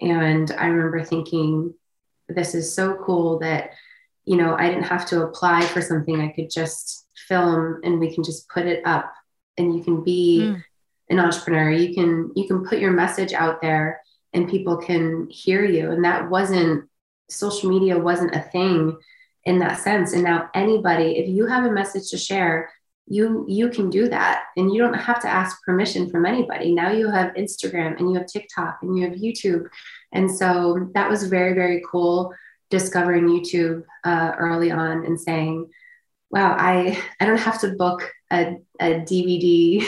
and 0.00 0.50
I 0.52 0.66
remember 0.66 1.04
thinking, 1.04 1.74
this 2.28 2.54
is 2.54 2.74
so 2.74 2.96
cool 3.04 3.38
that 3.40 3.70
you 4.26 4.36
know, 4.36 4.56
I 4.56 4.68
didn't 4.68 4.84
have 4.84 5.06
to 5.06 5.22
apply 5.22 5.62
for 5.62 5.80
something. 5.80 6.20
I 6.20 6.32
could 6.32 6.50
just 6.50 7.06
film 7.28 7.80
and 7.84 7.98
we 7.98 8.12
can 8.12 8.24
just 8.24 8.48
put 8.48 8.66
it 8.66 8.84
up 8.84 9.12
and 9.56 9.74
you 9.74 9.82
can 9.82 10.02
be 10.02 10.40
mm. 10.40 10.62
an 11.08 11.20
entrepreneur. 11.20 11.70
You 11.70 11.94
can 11.94 12.32
you 12.34 12.46
can 12.46 12.64
put 12.64 12.80
your 12.80 12.90
message 12.90 13.32
out 13.32 13.62
there 13.62 14.00
and 14.32 14.50
people 14.50 14.76
can 14.76 15.28
hear 15.30 15.64
you. 15.64 15.92
And 15.92 16.04
that 16.04 16.28
wasn't 16.28 16.88
social 17.30 17.70
media 17.70 17.98
wasn't 17.98 18.34
a 18.34 18.40
thing 18.40 18.98
in 19.44 19.60
that 19.60 19.78
sense. 19.78 20.12
And 20.12 20.24
now 20.24 20.50
anybody, 20.54 21.18
if 21.18 21.28
you 21.28 21.46
have 21.46 21.64
a 21.64 21.70
message 21.70 22.10
to 22.10 22.18
share, 22.18 22.70
you 23.06 23.44
you 23.48 23.68
can 23.68 23.90
do 23.90 24.08
that. 24.08 24.44
And 24.56 24.72
you 24.72 24.82
don't 24.82 24.94
have 24.94 25.20
to 25.22 25.28
ask 25.28 25.62
permission 25.62 26.10
from 26.10 26.26
anybody. 26.26 26.74
Now 26.74 26.90
you 26.90 27.10
have 27.10 27.34
instagram 27.34 27.98
and 27.98 28.10
you 28.10 28.18
have 28.18 28.26
tiktok 28.26 28.78
and 28.82 28.96
you 28.96 29.08
have 29.08 29.18
youtube. 29.18 29.68
And 30.12 30.30
so 30.30 30.88
that 30.94 31.08
was 31.08 31.24
very 31.24 31.54
very 31.54 31.82
cool 31.90 32.32
discovering 32.68 33.28
youtube 33.28 33.84
uh, 34.02 34.32
early 34.38 34.72
on 34.72 35.04
and 35.06 35.20
saying 35.20 35.70
wow 36.30 36.56
i 36.58 37.00
i 37.20 37.24
don't 37.24 37.38
have 37.38 37.60
to 37.60 37.68
book 37.78 38.10
a, 38.32 38.56
a 38.80 38.94
dvd 39.02 39.86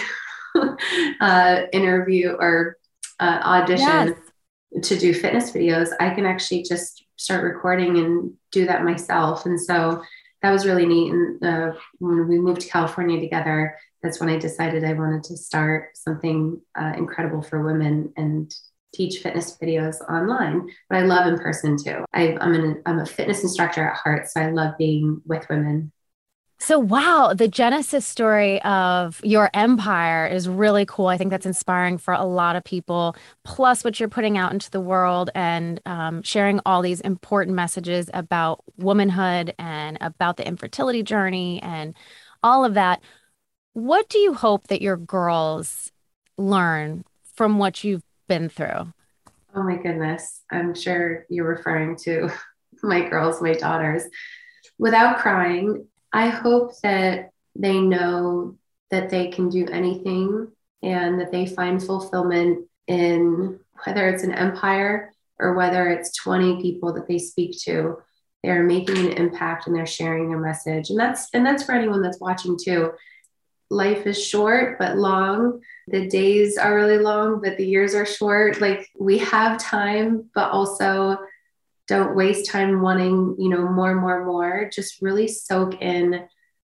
uh, 1.20 1.62
interview 1.72 2.36
or 2.38 2.76
uh, 3.20 3.40
audition 3.44 4.16
yes. 4.72 4.88
to 4.88 4.98
do 4.98 5.12
fitness 5.12 5.50
videos. 5.50 5.90
I 6.00 6.10
can 6.10 6.26
actually 6.26 6.62
just 6.62 7.04
start 7.16 7.44
recording 7.44 7.98
and 7.98 8.32
do 8.52 8.66
that 8.66 8.84
myself. 8.84 9.46
And 9.46 9.60
so 9.60 10.02
that 10.42 10.50
was 10.50 10.66
really 10.66 10.86
neat. 10.86 11.12
And 11.12 11.44
uh, 11.44 11.72
when 11.98 12.28
we 12.28 12.38
moved 12.38 12.60
to 12.62 12.68
California 12.68 13.20
together, 13.20 13.76
that's 14.02 14.20
when 14.20 14.28
I 14.28 14.38
decided 14.38 14.84
I 14.84 14.92
wanted 14.92 15.24
to 15.24 15.36
start 15.36 15.90
something 15.96 16.60
uh, 16.78 16.92
incredible 16.96 17.42
for 17.42 17.64
women 17.64 18.12
and 18.16 18.54
teach 18.94 19.20
fitness 19.20 19.56
videos 19.60 20.00
online. 20.08 20.68
But 20.88 20.98
I 20.98 21.02
love 21.02 21.26
in 21.26 21.38
person 21.38 21.76
too. 21.76 22.04
I, 22.12 22.36
I'm, 22.40 22.54
an, 22.54 22.82
I'm 22.86 23.00
a 23.00 23.06
fitness 23.06 23.42
instructor 23.42 23.86
at 23.86 23.96
heart, 23.96 24.28
so 24.28 24.40
I 24.40 24.50
love 24.50 24.78
being 24.78 25.20
with 25.26 25.48
women. 25.48 25.92
So, 26.60 26.78
wow, 26.78 27.34
the 27.34 27.46
genesis 27.46 28.04
story 28.04 28.60
of 28.62 29.20
your 29.24 29.48
empire 29.54 30.26
is 30.26 30.48
really 30.48 30.84
cool. 30.86 31.06
I 31.06 31.16
think 31.16 31.30
that's 31.30 31.46
inspiring 31.46 31.98
for 31.98 32.12
a 32.12 32.24
lot 32.24 32.56
of 32.56 32.64
people. 32.64 33.14
Plus, 33.44 33.84
what 33.84 34.00
you're 34.00 34.08
putting 34.08 34.36
out 34.36 34.52
into 34.52 34.68
the 34.70 34.80
world 34.80 35.30
and 35.36 35.80
um, 35.86 36.22
sharing 36.22 36.60
all 36.66 36.82
these 36.82 37.00
important 37.00 37.54
messages 37.54 38.10
about 38.12 38.64
womanhood 38.76 39.54
and 39.58 39.98
about 40.00 40.36
the 40.36 40.46
infertility 40.46 41.04
journey 41.04 41.62
and 41.62 41.94
all 42.42 42.64
of 42.64 42.74
that. 42.74 43.00
What 43.74 44.08
do 44.08 44.18
you 44.18 44.34
hope 44.34 44.66
that 44.66 44.82
your 44.82 44.96
girls 44.96 45.92
learn 46.36 47.04
from 47.34 47.58
what 47.58 47.84
you've 47.84 48.02
been 48.26 48.48
through? 48.48 48.92
Oh, 49.54 49.62
my 49.62 49.76
goodness. 49.76 50.42
I'm 50.50 50.74
sure 50.74 51.24
you're 51.30 51.48
referring 51.48 51.96
to 51.98 52.30
my 52.82 53.08
girls, 53.08 53.40
my 53.40 53.54
daughters. 53.54 54.02
Without 54.76 55.18
crying, 55.18 55.86
I 56.12 56.28
hope 56.28 56.78
that 56.82 57.30
they 57.54 57.80
know 57.80 58.56
that 58.90 59.10
they 59.10 59.28
can 59.28 59.48
do 59.48 59.66
anything 59.66 60.48
and 60.82 61.20
that 61.20 61.32
they 61.32 61.46
find 61.46 61.82
fulfillment 61.82 62.66
in 62.86 63.60
whether 63.84 64.08
it's 64.08 64.22
an 64.22 64.32
empire 64.32 65.12
or 65.38 65.54
whether 65.54 65.88
it's 65.88 66.16
20 66.16 66.62
people 66.62 66.92
that 66.94 67.06
they 67.06 67.18
speak 67.18 67.58
to. 67.62 67.98
They're 68.42 68.64
making 68.64 68.98
an 68.98 69.12
impact 69.12 69.66
and 69.66 69.76
they're 69.76 69.86
sharing 69.86 70.28
their 70.28 70.38
message. 70.38 70.90
And 70.90 70.98
that's 70.98 71.28
and 71.34 71.44
that's 71.44 71.64
for 71.64 71.72
anyone 71.72 72.02
that's 72.02 72.20
watching 72.20 72.56
too. 72.56 72.92
Life 73.70 74.06
is 74.06 74.22
short 74.22 74.78
but 74.78 74.96
long. 74.96 75.60
The 75.88 76.08
days 76.08 76.56
are 76.56 76.74
really 76.74 76.98
long 76.98 77.40
but 77.42 77.56
the 77.56 77.66
years 77.66 77.94
are 77.94 78.06
short. 78.06 78.60
Like 78.60 78.88
we 78.98 79.18
have 79.18 79.58
time 79.58 80.30
but 80.34 80.50
also 80.50 81.18
don't 81.88 82.14
waste 82.14 82.50
time 82.50 82.80
wanting 82.80 83.34
you 83.38 83.48
know 83.48 83.68
more 83.68 83.94
more 83.94 84.24
more. 84.24 84.70
Just 84.72 85.02
really 85.02 85.26
soak 85.26 85.80
in 85.80 86.28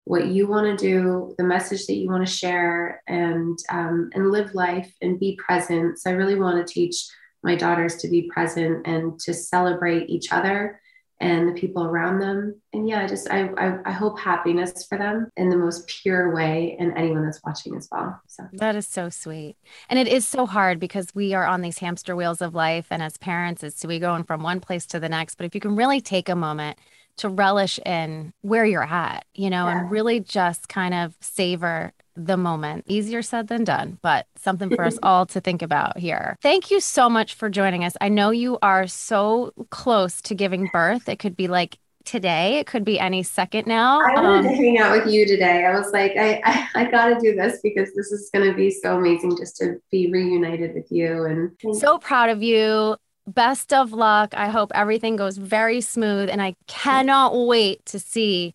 what 0.05 0.27
you 0.27 0.47
want 0.47 0.79
to 0.79 0.87
do 0.87 1.35
the 1.39 1.45
message 1.45 1.87
that 1.87 1.95
you 1.95 2.11
want 2.11 2.27
to 2.27 2.33
share 2.33 3.03
and 3.07 3.59
um, 3.71 4.11
and 4.13 4.31
live 4.31 4.55
life 4.55 4.93
and 5.01 5.19
be 5.19 5.39
present. 5.45 5.99
So 5.99 6.11
i 6.11 6.15
really 6.15 6.39
want 6.39 6.67
to 6.67 6.73
teach 6.73 6.97
my 7.43 7.55
daughters 7.55 7.97
to 7.97 8.09
be 8.09 8.29
present 8.33 8.87
and 8.87 9.19
to 9.21 9.33
celebrate 9.33 10.11
each 10.11 10.33
other 10.33 10.81
and 11.25 11.49
the 11.49 11.59
people 11.59 11.85
around 11.85 12.19
them. 12.19 12.61
And 12.75 12.87
yeah, 12.87 13.07
just 13.07 13.31
I, 13.31 13.49
I, 13.57 13.79
I 13.87 13.93
hope 13.93 14.19
happiness 14.19 14.85
for 14.87 14.99
them 14.99 15.31
in 15.39 15.49
the 15.49 15.57
most 15.57 15.87
pure 15.87 16.35
way 16.35 16.77
and 16.79 16.97
anyone 16.99 17.25
that's 17.25 17.41
watching 17.43 17.75
as 17.77 17.89
well. 17.91 18.21
So 18.27 18.45
that 18.53 18.77
is 18.77 18.87
so 18.87 19.09
sweet. 19.09 19.57
And 19.89 19.99
it 19.99 20.07
is 20.07 20.29
so 20.29 20.45
hard 20.45 20.79
because 20.79 21.15
we 21.15 21.33
are 21.33 21.47
on 21.47 21.63
these 21.63 21.79
hamster 21.79 22.15
wheels 22.15 22.43
of 22.43 22.55
life. 22.55 22.89
And 22.91 23.03
as 23.03 23.17
parents, 23.17 23.63
it's 23.63 23.85
we 23.87 23.99
going 23.99 24.25
from 24.25 24.43
one 24.43 24.61
place 24.61 24.85
to 24.87 25.01
the 25.01 25.09
next. 25.09 25.37
But 25.37 25.47
if 25.47 25.55
you 25.55 25.63
can 25.63 25.77
really 25.77 26.03
take 26.03 26.29
a 26.29 26.37
moment 26.37 26.79
to 27.17 27.31
relish 27.31 27.79
in 27.87 28.35
where 28.43 28.67
you're 28.67 28.83
at, 28.83 29.25
you 29.35 29.49
know, 29.49 29.67
yeah. 29.67 29.81
and 29.81 29.91
really 29.91 30.21
just 30.21 30.69
kind 30.69 30.93
of 30.93 31.17
savor 31.21 31.95
the 32.17 32.37
moment. 32.37 32.85
Easier 32.89 33.23
said 33.23 33.49
than 33.49 33.65
done, 33.65 33.99
but 34.03 34.27
something 34.37 34.71
for 34.75 34.85
us 34.85 34.99
all 35.03 35.27
to 35.27 35.41
think 35.41 35.63
about 35.63 35.99
here. 35.99 36.37
Thank 36.43 36.71
you 36.71 36.81
so 36.81 37.09
much 37.09 37.35
for 37.35 37.51
joining 37.51 37.85
us. 37.85 37.97
I 38.01 38.09
know 38.09 38.31
you 38.31 38.59
are 38.63 38.87
so 38.87 39.53
close 39.71 40.21
to 40.23 40.35
giving 40.35 40.69
birth. 40.73 41.09
It 41.09 41.19
could 41.19 41.37
be 41.37 41.49
like 41.49 41.79
today. 42.05 42.59
It 42.59 42.67
could 42.67 42.85
be 42.85 43.01
any 43.01 43.23
second 43.23 43.67
now. 43.67 44.01
I 44.01 44.21
wanted 44.21 44.39
um, 44.39 44.43
to 44.45 44.55
hang 44.55 44.79
out 44.79 44.93
with 44.93 45.13
you 45.13 45.27
today. 45.27 45.65
I 45.65 45.77
was 45.77 45.91
like, 45.93 46.13
I, 46.17 46.41
I, 46.45 46.69
I 46.83 46.91
got 46.91 47.07
to 47.09 47.21
do 47.21 47.35
this 47.35 47.61
because 47.63 47.95
this 47.95 48.13
is 48.13 48.31
going 48.33 48.49
to 48.49 48.55
be 48.55 48.71
so 48.71 48.97
amazing 48.99 49.37
just 49.37 49.57
to 49.59 49.81
be 49.91 50.11
reunited 50.11 50.75
with 50.75 50.91
you. 50.91 51.25
And 51.25 51.79
so 51.79 51.99
proud 51.99 52.29
of 52.29 52.43
you 52.43 52.97
best 53.27 53.73
of 53.73 53.93
luck. 53.93 54.35
I 54.37 54.49
hope 54.49 54.71
everything 54.75 55.17
goes 55.17 55.39
very 55.39 55.81
smooth. 55.81 56.29
And 56.29 56.43
I 56.43 56.57
cannot 56.67 57.35
wait 57.47 57.85
to 57.87 57.99
see 57.99 58.53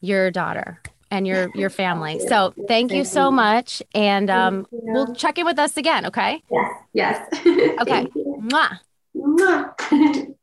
your 0.00 0.30
daughter 0.30 0.80
and 1.10 1.26
your 1.26 1.50
your 1.54 1.70
family. 1.70 2.18
So 2.20 2.54
thank 2.66 2.92
you 2.92 3.04
so 3.04 3.30
much. 3.30 3.82
And 3.94 4.30
um, 4.30 4.66
we'll 4.70 5.14
check 5.14 5.38
in 5.38 5.44
with 5.46 5.58
us 5.58 5.76
again. 5.76 6.06
Okay. 6.06 6.42
Yes. 6.50 6.72
Yes. 6.92 7.28
okay. 7.80 8.06
Mwah. 8.40 8.80
Mwah. 9.16 10.34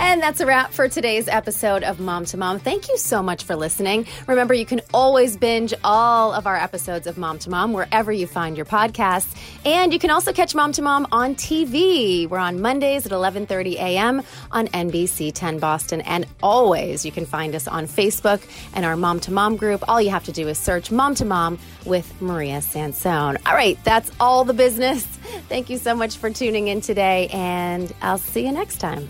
And 0.00 0.22
that's 0.22 0.40
a 0.40 0.46
wrap 0.46 0.72
for 0.72 0.88
today's 0.88 1.26
episode 1.26 1.82
of 1.82 1.98
Mom 1.98 2.24
to 2.26 2.36
Mom. 2.36 2.60
Thank 2.60 2.88
you 2.88 2.96
so 2.96 3.20
much 3.20 3.42
for 3.42 3.56
listening. 3.56 4.06
Remember, 4.28 4.54
you 4.54 4.64
can 4.64 4.80
always 4.94 5.36
binge 5.36 5.74
all 5.82 6.32
of 6.32 6.46
our 6.46 6.56
episodes 6.56 7.08
of 7.08 7.18
Mom 7.18 7.40
to 7.40 7.50
Mom 7.50 7.72
wherever 7.72 8.12
you 8.12 8.28
find 8.28 8.56
your 8.56 8.64
podcasts. 8.64 9.36
And 9.64 9.92
you 9.92 9.98
can 9.98 10.10
also 10.10 10.32
catch 10.32 10.54
Mom 10.54 10.70
to 10.72 10.82
Mom 10.82 11.08
on 11.10 11.34
TV. 11.34 12.28
We're 12.28 12.38
on 12.38 12.60
Mondays 12.60 13.06
at 13.06 13.12
11:30 13.12 13.74
a.m. 13.74 14.22
on 14.52 14.68
NBC 14.68 15.32
10 15.34 15.58
Boston. 15.58 16.00
And 16.02 16.26
always 16.42 17.04
you 17.04 17.10
can 17.10 17.26
find 17.26 17.56
us 17.56 17.66
on 17.66 17.86
Facebook 17.86 18.40
and 18.74 18.84
our 18.84 18.96
Mom 18.96 19.18
to 19.20 19.32
Mom 19.32 19.56
group. 19.56 19.82
All 19.88 20.00
you 20.00 20.10
have 20.10 20.24
to 20.24 20.32
do 20.32 20.46
is 20.46 20.58
search 20.58 20.92
Mom 20.92 21.16
to 21.16 21.24
Mom 21.24 21.58
with 21.84 22.22
Maria 22.22 22.60
Sansone. 22.60 23.36
All 23.44 23.54
right, 23.54 23.78
that's 23.82 24.12
all 24.20 24.44
the 24.44 24.54
business. 24.54 25.04
Thank 25.48 25.70
you 25.70 25.76
so 25.76 25.94
much 25.94 26.16
for 26.16 26.30
tuning 26.30 26.68
in 26.68 26.80
today, 26.80 27.28
and 27.32 27.92
I'll 28.00 28.18
see 28.18 28.46
you 28.46 28.52
next 28.52 28.78
time. 28.78 29.08